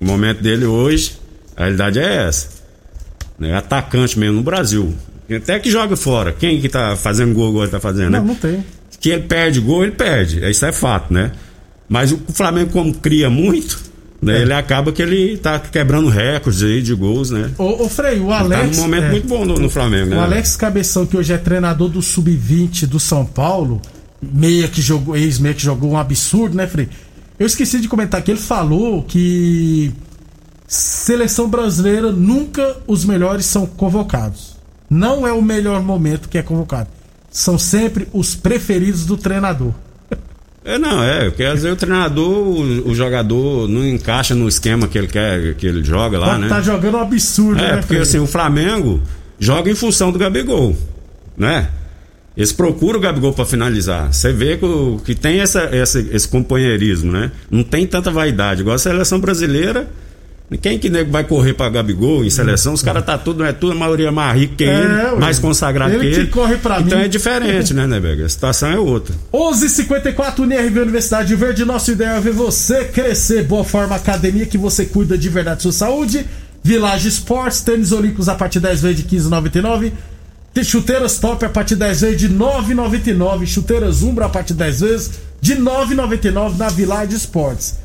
O 0.00 0.04
momento 0.04 0.42
dele 0.42 0.64
hoje, 0.64 1.12
a 1.56 1.62
realidade 1.62 1.98
é 1.98 2.26
essa. 2.26 2.48
Né? 3.38 3.54
Atacante 3.54 4.18
mesmo 4.18 4.36
no 4.36 4.42
Brasil. 4.42 4.94
Até 5.30 5.58
que 5.58 5.70
joga 5.70 5.96
fora. 5.96 6.32
Quem 6.32 6.60
que 6.60 6.68
tá 6.68 6.96
fazendo 6.96 7.34
gol 7.34 7.50
agora 7.50 7.68
tá 7.68 7.80
fazendo, 7.80 8.10
Não, 8.10 8.20
né? 8.22 8.28
não 8.28 8.34
tem. 8.34 8.64
Que 9.00 9.10
ele 9.10 9.22
perde 9.24 9.60
gol, 9.60 9.82
ele 9.82 9.92
perde. 9.92 10.44
Isso 10.48 10.64
é 10.64 10.72
fato, 10.72 11.12
né? 11.12 11.32
Mas 11.88 12.12
o 12.12 12.18
Flamengo, 12.32 12.70
como 12.70 12.94
cria 12.94 13.28
muito, 13.28 13.78
né? 14.26 14.38
É. 14.38 14.42
Ele 14.42 14.52
acaba 14.52 14.92
que 14.92 15.00
ele 15.00 15.36
tá 15.38 15.58
quebrando 15.58 16.08
recordes 16.08 16.62
aí 16.62 16.82
de 16.82 16.94
gols, 16.94 17.30
né? 17.30 17.50
Ô, 17.56 17.84
ô 17.84 17.88
Frei, 17.88 18.18
o 18.18 18.24
Ele 18.24 18.32
Alex. 18.32 18.60
tá 18.60 18.66
num 18.66 18.82
momento 18.82 19.04
é, 19.04 19.10
muito 19.10 19.28
bom 19.28 19.44
no, 19.44 19.54
no 19.54 19.70
Flamengo, 19.70 20.10
né? 20.10 20.16
O 20.16 20.20
Alex 20.20 20.56
Cabeção, 20.56 21.06
que 21.06 21.16
hoje 21.16 21.32
é 21.32 21.38
treinador 21.38 21.88
do 21.88 22.02
Sub-20 22.02 22.86
do 22.86 22.98
São 23.00 23.24
Paulo, 23.24 23.80
meia 24.20 24.68
que 24.68 24.82
jogou, 24.82 25.16
ex-meia 25.16 25.54
que 25.54 25.62
jogou 25.62 25.92
um 25.92 25.98
absurdo, 25.98 26.56
né, 26.56 26.66
Frei? 26.66 26.88
Eu 27.38 27.46
esqueci 27.46 27.80
de 27.80 27.88
comentar 27.88 28.22
que 28.22 28.30
ele 28.30 28.40
falou 28.40 29.02
que 29.02 29.92
seleção 30.66 31.48
brasileira 31.48 32.10
nunca 32.10 32.78
os 32.86 33.04
melhores 33.04 33.46
são 33.46 33.66
convocados. 33.66 34.56
Não 34.88 35.26
é 35.26 35.32
o 35.32 35.42
melhor 35.42 35.82
momento 35.82 36.28
que 36.28 36.38
é 36.38 36.42
convocado. 36.42 36.88
São 37.30 37.58
sempre 37.58 38.08
os 38.12 38.34
preferidos 38.34 39.04
do 39.04 39.16
treinador. 39.16 39.72
É, 40.68 40.78
não, 40.78 41.02
é, 41.02 41.26
porque 41.30 41.44
às 41.44 41.62
vezes 41.62 41.72
o 41.72 41.76
treinador, 41.76 42.28
o, 42.28 42.90
o 42.90 42.94
jogador 42.94 43.68
não 43.68 43.86
encaixa 43.86 44.34
no 44.34 44.48
esquema 44.48 44.88
que 44.88 44.98
ele 44.98 45.06
quer, 45.06 45.54
que 45.54 45.64
ele 45.66 45.84
joga 45.84 46.18
lá, 46.18 46.30
Pode 46.30 46.40
né? 46.40 46.48
tá 46.48 46.60
jogando 46.60 46.96
um 46.96 47.00
absurdo, 47.00 47.60
É, 47.60 47.62
né, 47.62 47.70
porque 47.76 47.86
Frei? 47.94 48.00
assim, 48.00 48.18
o 48.18 48.26
Flamengo 48.26 49.00
joga 49.38 49.70
em 49.70 49.74
função 49.76 50.10
do 50.10 50.18
Gabigol, 50.18 50.76
né? 51.36 51.68
Eles 52.36 52.52
procuram 52.52 52.98
o 52.98 53.02
Gabigol 53.02 53.32
pra 53.32 53.46
finalizar. 53.46 54.12
Você 54.12 54.32
vê 54.32 54.56
que, 54.58 54.66
que 55.04 55.14
tem 55.14 55.40
essa, 55.40 55.60
essa- 55.72 56.00
esse 56.00 56.28
companheirismo, 56.28 57.10
né? 57.12 57.30
Não 57.50 57.62
tem 57.62 57.86
tanta 57.86 58.10
vaidade. 58.10 58.60
Igual 58.60 58.74
a 58.74 58.78
seleção 58.78 59.18
brasileira, 59.20 59.88
quem 60.62 60.78
que 60.78 60.88
nego 60.88 61.10
vai 61.10 61.24
correr 61.24 61.54
pra 61.54 61.68
Gabigol 61.68 62.24
em 62.24 62.30
seleção? 62.30 62.72
Os 62.72 62.80
caras 62.82 63.04
tá 63.04 63.18
tudo, 63.18 63.42
é 63.44 63.52
tudo, 63.52 63.72
a 63.72 63.74
maioria 63.74 64.12
mais 64.12 64.38
rico 64.38 64.54
que 64.54 64.62
É, 64.64 64.68
ele, 64.80 64.92
ué. 64.94 65.16
mais 65.18 65.40
consagrado 65.40 65.92
Ele 65.94 66.04
que 66.04 66.10
que 66.14 66.20
ele. 66.20 66.26
corre 66.28 66.56
pra 66.56 66.80
então 66.80 66.98
mim. 66.98 67.04
é 67.04 67.08
diferente, 67.08 67.74
né, 67.74 67.84
Nebega? 67.86 68.24
A 68.24 68.28
situação 68.28 68.68
é 68.70 68.78
outra. 68.78 69.12
11:54 69.32 70.38
UNIRV 70.44 70.78
Universidade 70.82 71.28
de 71.28 71.34
Verde. 71.34 71.64
Nosso 71.64 71.90
ideal 71.90 72.16
é 72.18 72.20
ver 72.20 72.32
você 72.32 72.84
crescer. 72.84 73.42
Boa 73.44 73.64
Forma 73.64 73.96
Academia 73.96 74.46
que 74.46 74.56
você 74.56 74.84
cuida 74.86 75.18
de 75.18 75.28
verdade 75.28 75.56
da 75.56 75.62
sua 75.62 75.72
saúde. 75.72 76.24
Village 76.62 77.08
Sports, 77.08 77.60
tênis 77.62 77.90
olímpicos 77.92 78.28
a 78.28 78.34
partir 78.34 78.60
10 78.60 78.82
vezes 78.82 78.96
de 78.98 79.02
15,99. 79.04 79.92
Tem 80.54 80.62
chuteiras 80.64 81.18
top 81.18 81.44
a 81.44 81.48
partir 81.48 81.74
10 81.76 82.00
vezes 82.02 82.18
de 82.18 82.28
9,99. 82.28 83.46
Chuteiras 83.46 84.02
Umbra 84.02 84.26
a 84.26 84.28
partir 84.28 84.54
10 84.54 84.80
vezes 84.80 85.10
de 85.40 85.56
9,99 85.56 86.56
na 86.56 86.68
Village 86.68 87.14
Sports. 87.16 87.78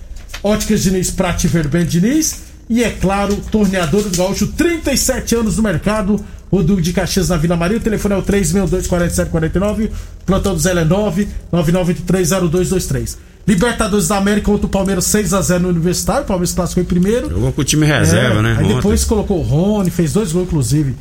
Óticas 0.44 0.82
Diniz, 0.84 1.12
Prate 1.12 1.48
Verben 1.48 1.86
Diniz. 1.86 2.50
E 2.74 2.84
é 2.84 2.90
claro, 2.90 3.36
Torneador 3.51 4.04
do 4.04 4.18
Gaúcho, 4.18 4.48
37 4.48 5.36
anos 5.36 5.58
no 5.58 5.63
mercado. 5.63 6.18
Rodrigo 6.50 6.82
de 6.82 6.92
Caxias 6.94 7.30
na 7.30 7.38
Vila 7.38 7.56
Maria. 7.58 7.78
O 7.78 7.82
telefone 7.82 8.16
é 8.16 8.18
o 8.18 8.24
362-4749. 8.24 9.90
Plantão 10.25 10.54
do 10.54 10.60
Zé 10.60 10.72
é 10.72 10.86
999830223. 11.54 13.18
Libertadores 13.48 14.08
da 14.08 14.18
América 14.18 14.46
contra 14.48 14.66
o 14.68 14.70
Palmeiras 14.70 15.06
6x0 15.06 15.60
no 15.60 15.70
Universitário. 15.70 16.24
O 16.24 16.25
Palmeiras 16.25 16.54
classificou 16.54 16.84
em 16.84 16.86
primeiro. 16.86 17.30
Jogou 17.30 17.51
com 17.51 17.62
o 17.62 17.63
time 17.63 17.86
reserva, 17.86 18.40
É, 18.40 18.42
né? 18.42 18.56
Aí 18.60 18.66
ontem. 18.66 18.75
depois 18.75 19.04
colocou 19.04 19.40
o 19.40 19.42
Rony, 19.42 19.90
fez 19.90 20.13
dois 20.13 20.32
gols, 20.32 20.48
inclusive. 20.48 20.96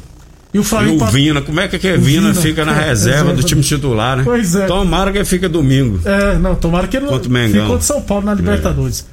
E 0.53 0.59
o 0.59 0.63
E 0.63 0.65
Flamengo. 0.65 0.97
o 0.97 0.99
pa- 1.01 1.11
Vina, 1.11 1.43
como 1.43 1.61
é 1.61 1.69
que, 1.69 1.79
que 1.79 1.87
é 1.87 1.95
O 1.97 2.01
Vina, 2.01 2.31
Vina, 2.31 2.43
fica 2.43 2.65
na 2.65 2.81
é, 2.81 2.87
reserva 2.89 3.33
do 3.33 3.43
time 3.43 3.63
titular, 3.63 4.17
né? 4.17 4.23
Pois 4.25 4.55
é. 4.57 4.67
Tomara 4.67 5.13
que 5.13 5.25
fica 5.25 5.49
domingo. 5.49 6.01
É, 6.05 6.39
não, 6.39 6.55
tomara 6.57 6.89
que 6.89 6.97
ele 6.97 7.07
não 7.07 7.13
Contra 7.13 7.29
o 7.29 7.33
Mengão. 7.33 7.53
fique 7.53 7.67
contra 7.67 7.77
o 7.79 7.83
São 7.83 8.03
Paulo 8.03 8.25
na 8.27 8.35
Libertadores. 8.35 9.05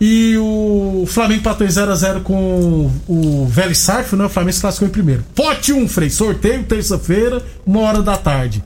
E 0.00 0.36
o 0.38 1.04
Flamengo 1.06 1.40
empatou 1.40 1.66
em 1.66 1.70
0x0 1.70 2.22
com 2.22 2.90
o 3.08 3.46
Vélez 3.46 3.78
Sarf, 3.78 4.14
né? 4.14 4.24
O 4.24 4.28
Flamengo 4.28 4.54
se 4.54 4.60
classificou 4.60 4.88
em 4.88 4.92
primeiro. 4.92 5.24
Pote 5.34 5.72
1, 5.72 5.88
Frei. 5.88 6.10
Sorteio 6.10 6.64
terça-feira, 6.64 7.42
uma 7.64 7.80
hora 7.80 8.02
da 8.02 8.16
tarde. 8.16 8.62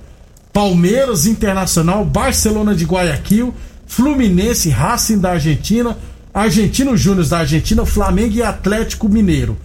Palmeiras 0.53 1.27
Internacional, 1.27 2.05
Barcelona 2.05 2.75
de 2.75 2.85
Guayaquil, 2.85 3.55
Fluminense, 3.87 4.71
Racing 4.71 5.19
da 5.19 5.33
Argentina, 5.33 5.97
Argentino 6.33 6.97
Júnior 6.97 7.27
da 7.27 7.39
Argentina, 7.39 7.85
Flamengo 7.87 8.35
e 8.35 8.43
Atlético 8.43 9.09
Mineiro. 9.09 9.57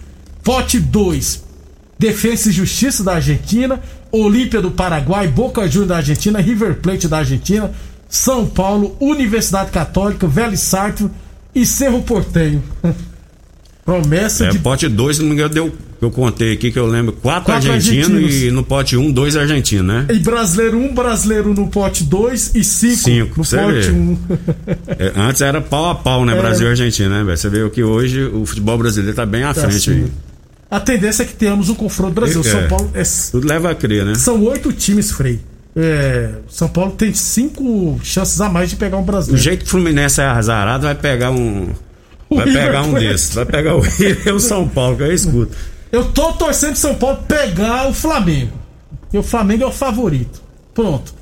Pote 0.42 0.78
2, 0.78 1.42
Defensa 1.98 2.50
e 2.50 2.52
Justiça 2.52 3.02
da 3.02 3.14
Argentina, 3.14 3.80
Olímpia 4.12 4.60
do 4.60 4.70
Paraguai, 4.70 5.26
Boca 5.26 5.66
Juniors 5.66 5.88
da 5.88 5.96
Argentina, 5.96 6.38
River 6.38 6.76
Plate 6.76 7.08
da 7.08 7.18
Argentina, 7.18 7.72
São 8.08 8.46
Paulo, 8.46 8.96
Universidade 9.00 9.70
Católica, 9.70 10.28
Vélez 10.28 10.60
Sartre 10.60 11.08
e 11.54 11.64
Cerro 11.66 12.02
Portenho. 12.02 12.62
Promessa 13.84 14.46
É, 14.46 14.48
de 14.50 14.58
pote 14.60 14.88
2, 14.88 15.16
se 15.16 15.22
não 15.22 15.28
me 15.28 15.34
engano, 15.34 15.52
deu. 15.52 15.72
Eu 16.00 16.10
contei 16.10 16.52
aqui 16.52 16.70
que 16.72 16.78
eu 16.78 16.86
lembro 16.86 17.12
quatro, 17.14 17.44
Quatro 17.44 17.70
argentinos 17.72 18.10
argentinos. 18.10 18.42
e 18.42 18.50
no 18.50 18.62
pote 18.62 18.96
1, 18.96 19.00
um, 19.02 19.10
dois 19.12 19.36
argentinos, 19.36 19.86
né? 19.86 20.06
e 20.10 20.18
brasileiro 20.18 20.78
1, 20.78 20.94
brasileiro 20.94 21.54
no 21.54 21.68
pote 21.68 22.04
2 22.04 22.52
e 22.54 22.64
5 22.64 22.96
Cinco, 22.96 23.28
no 23.40 23.44
pote 23.44 23.90
vê. 23.90 23.90
1. 23.90 24.18
É, 24.98 25.12
antes 25.16 25.40
era 25.42 25.60
pau 25.62 25.88
a 25.88 25.94
pau, 25.94 26.24
né? 26.26 26.36
É. 26.36 26.40
Brasil 26.40 26.66
e 26.66 26.70
Argentina, 26.70 27.22
né? 27.24 27.36
Você 27.36 27.48
vê 27.48 27.68
que 27.70 27.82
hoje 27.82 28.22
o 28.24 28.44
futebol 28.44 28.76
brasileiro 28.78 29.14
tá 29.16 29.24
bem 29.24 29.44
à 29.44 29.54
frente 29.54 29.90
aí. 29.90 30.06
A 30.70 30.80
tendência 30.80 31.22
é 31.22 31.26
que 31.26 31.34
tenhamos 31.34 31.68
um 31.70 31.74
confronto 31.74 32.12
Brasil. 32.14 32.40
É. 32.40 32.44
São 32.44 32.68
Paulo 32.68 32.90
é- 32.94 33.02
Tudo 33.30 33.46
leva 33.46 33.70
a 33.70 33.74
crer, 33.74 34.04
né? 34.04 34.14
são 34.14 34.42
oito 34.44 34.72
times, 34.72 35.10
Frei. 35.10 35.40
É, 35.76 36.30
São 36.48 36.68
Paulo 36.68 36.92
tem 36.92 37.12
cinco 37.12 37.98
chances 38.02 38.40
a 38.40 38.48
mais 38.48 38.70
de 38.70 38.76
pegar 38.76 38.96
um 38.96 39.00
Do 39.02 39.06
brasileiro. 39.06 39.42
jeito 39.42 39.60
que 39.60 39.66
o 39.66 39.70
Fluminense 39.70 40.20
é 40.20 40.24
azarado, 40.24 40.84
vai 40.86 40.94
pegar 40.94 41.30
um. 41.30 41.68
O 42.30 42.36
Vai 42.36 42.46
River 42.46 42.66
pegar 42.66 42.82
um 42.82 42.90
Plate. 42.90 43.06
desses. 43.08 43.34
Vai 43.34 43.44
pegar 43.44 43.76
o 43.76 43.80
Rio 43.80 44.16
e 44.26 44.30
o 44.30 44.40
São 44.40 44.66
Paulo, 44.66 44.96
que 44.96 45.02
eu 45.02 45.12
escuto. 45.12 45.54
Eu 45.92 46.06
tô 46.06 46.32
torcendo 46.32 46.70
pro 46.70 46.80
São 46.80 46.94
Paulo 46.94 47.18
pegar 47.28 47.86
o 47.86 47.92
Flamengo. 47.92 48.52
E 49.12 49.18
o 49.18 49.22
Flamengo 49.22 49.62
é 49.62 49.66
o 49.66 49.70
favorito. 49.70 50.42
Pronto. 50.72 51.12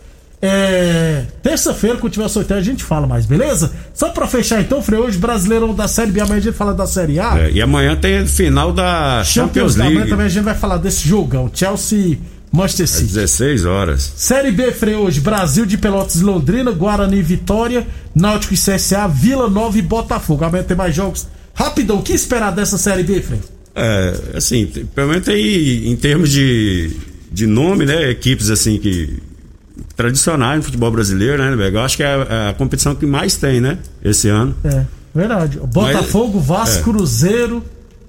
É, 0.41 1.25
Terça-feira, 1.43 1.99
quando 1.99 2.13
tiver 2.13 2.29
sorteio, 2.29 2.59
a 2.59 2.63
gente 2.63 2.83
fala 2.85 3.07
mais, 3.07 3.27
beleza? 3.27 3.73
Só 3.93 4.11
pra 4.11 4.27
fechar 4.27 4.61
então, 4.61 4.81
Frei, 4.81 4.99
hoje 5.01 5.19
Brasileirão 5.19 5.75
da 5.75 5.87
Série 5.89 6.13
B, 6.13 6.21
amanhã 6.21 6.39
a 6.39 6.41
gente 6.41 6.55
fala 6.57 6.73
da 6.73 6.87
Série 6.87 7.19
A. 7.21 7.39
É, 7.39 7.51
e 7.51 7.61
amanhã 7.61 7.95
tem 7.97 8.25
final 8.27 8.73
da 8.73 9.23
Champions 9.25 9.75
Amanhã 9.79 9.97
League. 9.97 10.11
também 10.11 10.27
a 10.27 10.29
gente 10.29 10.45
vai 10.45 10.55
falar 10.55 10.79
desse 10.79 11.07
jogão. 11.07 11.51
Chelsea, 11.53 12.19
Manchester 12.53 12.85
Às 12.85 12.91
City. 12.91 13.13
16 13.15 13.65
horas. 13.65 14.13
Série 14.17 14.53
B, 14.53 14.71
Frei, 14.73 14.95
hoje 14.95 15.21
Brasil 15.21 15.65
de 15.65 15.79
Pelotas 15.79 16.17
e 16.17 16.23
Londrina, 16.25 16.71
Guarani 16.71 17.19
e 17.19 17.23
Vitória, 17.23 17.87
Náutico 18.15 18.53
e 18.53 18.57
CSA, 18.57 19.09
Vila 19.09 19.49
Nova 19.49 19.79
e 19.79 19.83
Botafogo. 19.83 20.45
Amanhã 20.45 20.63
tem 20.63 20.77
mais 20.77 20.95
jogos. 20.95 21.27
Rapidão, 21.55 21.99
o 21.99 22.03
que 22.03 22.13
esperar 22.13 22.51
dessa 22.53 22.77
Série 22.77 23.03
B, 23.03 23.21
Frei? 23.23 23.41
É, 23.75 24.15
assim, 24.37 24.67
tem- 24.67 24.85
pelo 24.85 25.09
menos 25.09 25.25
tem 25.25 25.91
em 25.91 25.97
termos 25.97 26.31
de, 26.31 26.91
de 27.33 27.47
nome, 27.47 27.87
né? 27.87 28.11
Equipes 28.11 28.51
assim 28.51 28.79
que. 28.79 29.19
tradicionais 29.97 30.59
no 30.59 30.63
futebol 30.65 30.91
brasileiro, 30.91 31.43
né? 31.57 31.69
Eu 31.69 31.81
acho 31.81 31.97
que 31.97 32.03
é 32.03 32.07
a, 32.07 32.51
a 32.51 32.55
competição 32.55 32.95
que 32.95 33.07
mais 33.07 33.37
tem, 33.37 33.61
né? 33.63 33.79
Esse 34.05 34.29
ano. 34.29 34.55
É, 34.65 34.85
verdade. 35.15 35.59
Botafogo, 35.59 36.39
Vasco, 36.39 36.81
é. 36.81 36.83
Cruzeiro. 36.93 37.65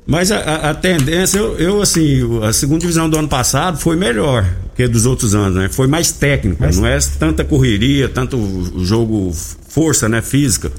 Mas 0.05 0.31
a, 0.31 0.37
a- 0.37 0.69
a 0.71 0.73
tendência, 0.73 1.37
eu, 1.37 1.57
eu, 1.57 1.81
assim, 1.81 2.19
a 2.43 2.51
segunda 2.51 2.81
divisão 2.81 3.09
do 3.09 3.17
ano 3.17 3.27
passado 3.27 3.77
foi 3.77 3.95
melhor 3.95 4.45
que 4.75 4.83
a 4.83 4.87
dos 4.87 5.05
outros 5.05 5.33
anos, 5.33 5.55
né? 5.55 5.69
Foi 5.69 5.87
mais 5.87 6.11
técnica, 6.11 6.63
Mais- 6.65 6.77
não 6.77 6.85
é 6.85 6.97
tanta 7.17 7.43
correria, 7.45 8.09
tanto 8.09 8.37
jogo 8.83 9.31
força, 9.69 10.09
né? 10.09 10.21
Física. 10.21 10.71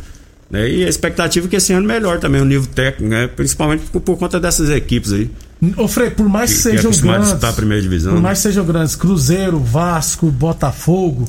Né? 0.50 0.68
E 0.70 0.84
a 0.84 0.88
expectativa 0.88 1.46
é 1.46 1.48
que 1.48 1.56
esse 1.56 1.72
ano 1.72 1.86
melhor 1.86 2.18
também 2.20 2.40
o 2.40 2.44
nível 2.44 2.68
técnico, 2.74 3.10
né? 3.10 3.26
Principalmente 3.26 3.84
por, 3.90 4.00
por 4.02 4.18
conta 4.18 4.38
dessas 4.38 4.68
equipes 4.68 5.12
aí. 5.12 5.30
Ô, 5.78 5.88
Frei, 5.88 6.10
por 6.10 6.28
mais 6.28 6.50
que, 6.50 6.56
Que- 6.56 6.62
que 6.62 6.68
é 6.76 6.82
sejam 6.92 7.10
a 7.14 7.18
grandes. 7.18 7.44
a 7.44 7.52
primeira 7.54 7.82
divisão, 7.82 8.12
Por 8.12 8.16
né? 8.18 8.22
mais 8.24 8.38
que 8.38 8.42
sejam 8.42 8.64
grandes, 8.66 8.94
Cruzeiro, 8.94 9.58
Vasco, 9.58 10.30
Botafogo. 10.30 11.26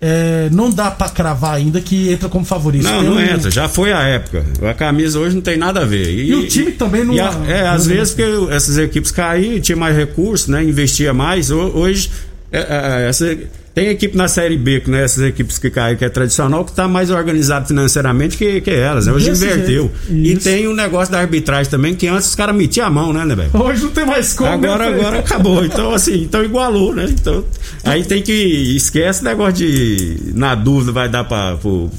É, 0.00 0.48
não 0.52 0.70
dá 0.70 0.90
pra 0.90 1.08
cravar 1.08 1.54
ainda 1.54 1.80
que 1.80 2.12
entra 2.12 2.28
como 2.28 2.44
favorito. 2.44 2.84
Não, 2.84 3.02
não 3.02 3.20
entra, 3.20 3.50
já 3.50 3.68
foi 3.68 3.92
a 3.92 4.02
época. 4.02 4.44
A 4.68 4.74
camisa 4.74 5.18
hoje 5.18 5.34
não 5.34 5.42
tem 5.42 5.56
nada 5.56 5.80
a 5.80 5.84
ver. 5.84 6.08
E 6.10 6.34
o 6.34 6.46
time 6.46 6.72
também 6.72 7.04
não- 7.04 7.14
e 7.14 7.20
a- 7.20 7.32
é, 7.48 7.62
não- 7.64 7.70
às 7.70 7.86
vezes 7.86 8.12
porque 8.14 8.54
essas 8.54 8.76
equipes 8.78 9.10
caíam, 9.10 9.58
tinha 9.60 9.76
mais 9.76 9.96
recursos, 9.96 10.48
né? 10.48 10.62
Investia 10.62 11.14
mais. 11.14 11.50
Ho- 11.50 11.72
Hoje, 11.74 12.10
é, 12.52 12.58
é, 13.04 13.08
essa- 13.08 13.36
tem 13.76 13.88
equipe 13.88 14.16
na 14.16 14.26
Série 14.26 14.56
B, 14.56 14.82
né? 14.86 15.04
Essas 15.04 15.22
equipes 15.22 15.58
que 15.58 15.68
caem, 15.68 15.98
que 15.98 16.04
é 16.06 16.08
tradicional, 16.08 16.64
que 16.64 16.70
está 16.70 16.88
mais 16.88 17.10
organizado 17.10 17.68
financeiramente 17.68 18.34
que, 18.38 18.62
que 18.62 18.70
elas. 18.70 19.04
Né? 19.04 19.12
Hoje 19.12 19.28
Desse 19.28 19.44
inverteu. 19.44 19.90
E 20.08 20.34
tem 20.36 20.66
o 20.66 20.74
negócio 20.74 21.12
da 21.12 21.20
arbitragem 21.20 21.70
também, 21.70 21.94
que 21.94 22.06
antes 22.08 22.28
os 22.30 22.34
caras 22.34 22.56
metiam 22.56 22.86
a 22.86 22.90
mão, 22.90 23.12
né, 23.12 23.22
né, 23.26 23.34
velho? 23.34 23.50
Hoje 23.52 23.82
não 23.82 23.90
tem 23.90 24.06
mais 24.06 24.32
como. 24.32 24.48
Agora, 24.50 24.88
né, 24.90 24.98
agora 24.98 25.18
acabou. 25.18 25.62
Então, 25.62 25.92
assim, 25.92 26.22
então 26.22 26.42
igualou, 26.42 26.94
né? 26.94 27.04
Então, 27.10 27.44
aí 27.84 28.02
tem 28.02 28.22
que. 28.22 28.32
Esquece 28.74 29.20
o 29.20 29.24
negócio 29.24 29.52
de. 29.52 30.32
Na 30.34 30.54
dúvida, 30.54 30.90
vai 30.92 31.10
dar 31.10 31.24
pro- 31.24 31.90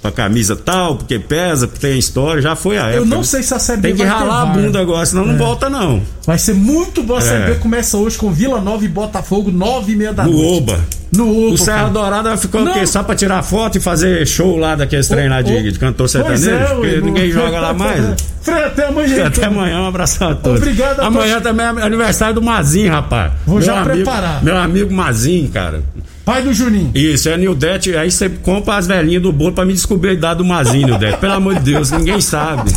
pra 0.00 0.10
camisa 0.10 0.56
tal, 0.56 0.96
porque 0.96 1.20
pesa, 1.20 1.68
porque 1.68 1.86
tem 1.86 1.96
história, 2.00 2.42
já 2.42 2.56
foi 2.56 2.78
a 2.78 2.86
época. 2.88 2.96
Eu 2.96 3.04
não 3.06 3.18
né? 3.18 3.22
sei 3.22 3.44
se 3.44 3.54
a 3.54 3.60
Série 3.60 3.80
B 3.80 3.88
Tem 3.88 3.96
que 3.98 4.02
ralar 4.02 4.42
a 4.42 4.46
bunda 4.46 4.80
agora, 4.80 5.06
senão 5.06 5.24
não 5.24 5.38
volta, 5.38 5.70
não. 5.70 6.02
Vai 6.26 6.38
ser 6.38 6.54
muito 6.54 7.00
boa 7.04 7.20
a 7.20 7.22
Série 7.22 7.44
É. 7.44 7.46
B. 7.50 7.54
Começa 7.60 7.96
hoje 7.96 8.18
com 8.18 8.32
Vila 8.32 8.60
Nova 8.60 8.84
e 8.84 8.88
Botafogo, 8.88 9.52
nove 9.52 9.92
e 9.92 9.96
meia 9.96 10.12
da 10.12 10.24
No 10.24 10.32
noite. 10.32 10.52
Oba. 10.58 10.80
No 11.14 11.28
UPA, 11.48 11.54
O 11.54 11.58
Serra 11.58 11.78
cara. 11.78 11.90
Dourada 11.90 12.28
vai 12.30 12.38
ficar 12.38 12.60
o 12.62 12.72
quê? 12.72 12.86
Só 12.86 13.02
pra 13.02 13.14
tirar 13.14 13.42
foto 13.42 13.76
e 13.76 13.80
fazer 13.80 14.26
show 14.26 14.56
lá 14.56 14.74
daqueles 14.74 15.06
trem 15.08 15.28
lá 15.28 15.42
de, 15.42 15.70
de 15.72 15.78
cantor 15.78 16.08
Pois 16.10 16.10
sertanejo? 16.10 16.50
é, 16.50 16.64
porque 16.74 16.86
ué, 16.94 17.00
ninguém 17.02 17.30
joga 17.30 17.60
lá 17.60 17.72
mais. 17.74 18.02
Frei, 18.40 18.64
até 18.64 18.86
amanhã. 18.86 19.26
Até 19.26 19.44
amanhã, 19.44 19.80
um 19.82 19.86
abraço 19.86 20.24
a 20.24 20.34
todos. 20.34 20.60
Obrigado 20.60 21.00
a 21.00 21.06
Amanhã 21.06 21.34
todos. 21.40 21.48
também 21.48 21.66
é 21.66 21.84
aniversário 21.86 22.34
do 22.34 22.42
Mazinho, 22.42 22.90
rapaz. 22.90 23.32
Vou 23.46 23.56
Meu 23.56 23.64
já 23.66 23.74
amigo- 23.80 23.94
preparar. 23.96 24.42
Meu 24.42 24.56
amigo 24.56 24.92
Mazinho, 24.94 25.48
cara. 25.50 25.82
Pai 26.24 26.40
do 26.40 26.54
Juninho. 26.54 26.92
Isso, 26.94 27.28
é 27.28 27.36
Nildete, 27.36 27.96
aí 27.96 28.08
você 28.10 28.28
compra 28.28 28.76
as 28.76 28.86
velhinhas 28.86 29.22
do 29.22 29.32
bolo 29.32 29.52
pra 29.52 29.64
me 29.64 29.72
descobrir 29.72 30.10
a 30.10 30.12
idade 30.14 30.38
do 30.38 30.44
Mazinho, 30.44 30.86
Nildete. 30.86 31.18
Pelo 31.18 31.32
amor 31.34 31.54
de 31.56 31.60
Deus, 31.72 31.90
ninguém 31.90 32.20
sabe. 32.20 32.70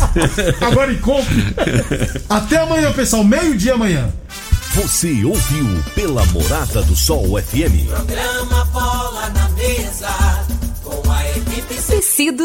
Agora 0.60 0.92
em 0.92 0.96
compre. 0.96 1.44
Até 2.28 2.58
amanhã, 2.58 2.90
pessoal. 2.92 3.22
Meio-dia 3.24 3.74
amanhã. 3.74 4.08
Você 4.76 5.24
ouviu 5.24 5.66
pela 5.94 6.22
Morada 6.26 6.82
do 6.82 6.94
Sol 6.94 7.40
FM. 7.42 7.88
Programa 7.88 8.64
Bola 8.66 9.30
na 9.30 9.48
Mesa, 9.50 10.08
com 10.84 11.10
a 11.10 11.30
equipe 11.30 11.74
Tecido 11.76 12.34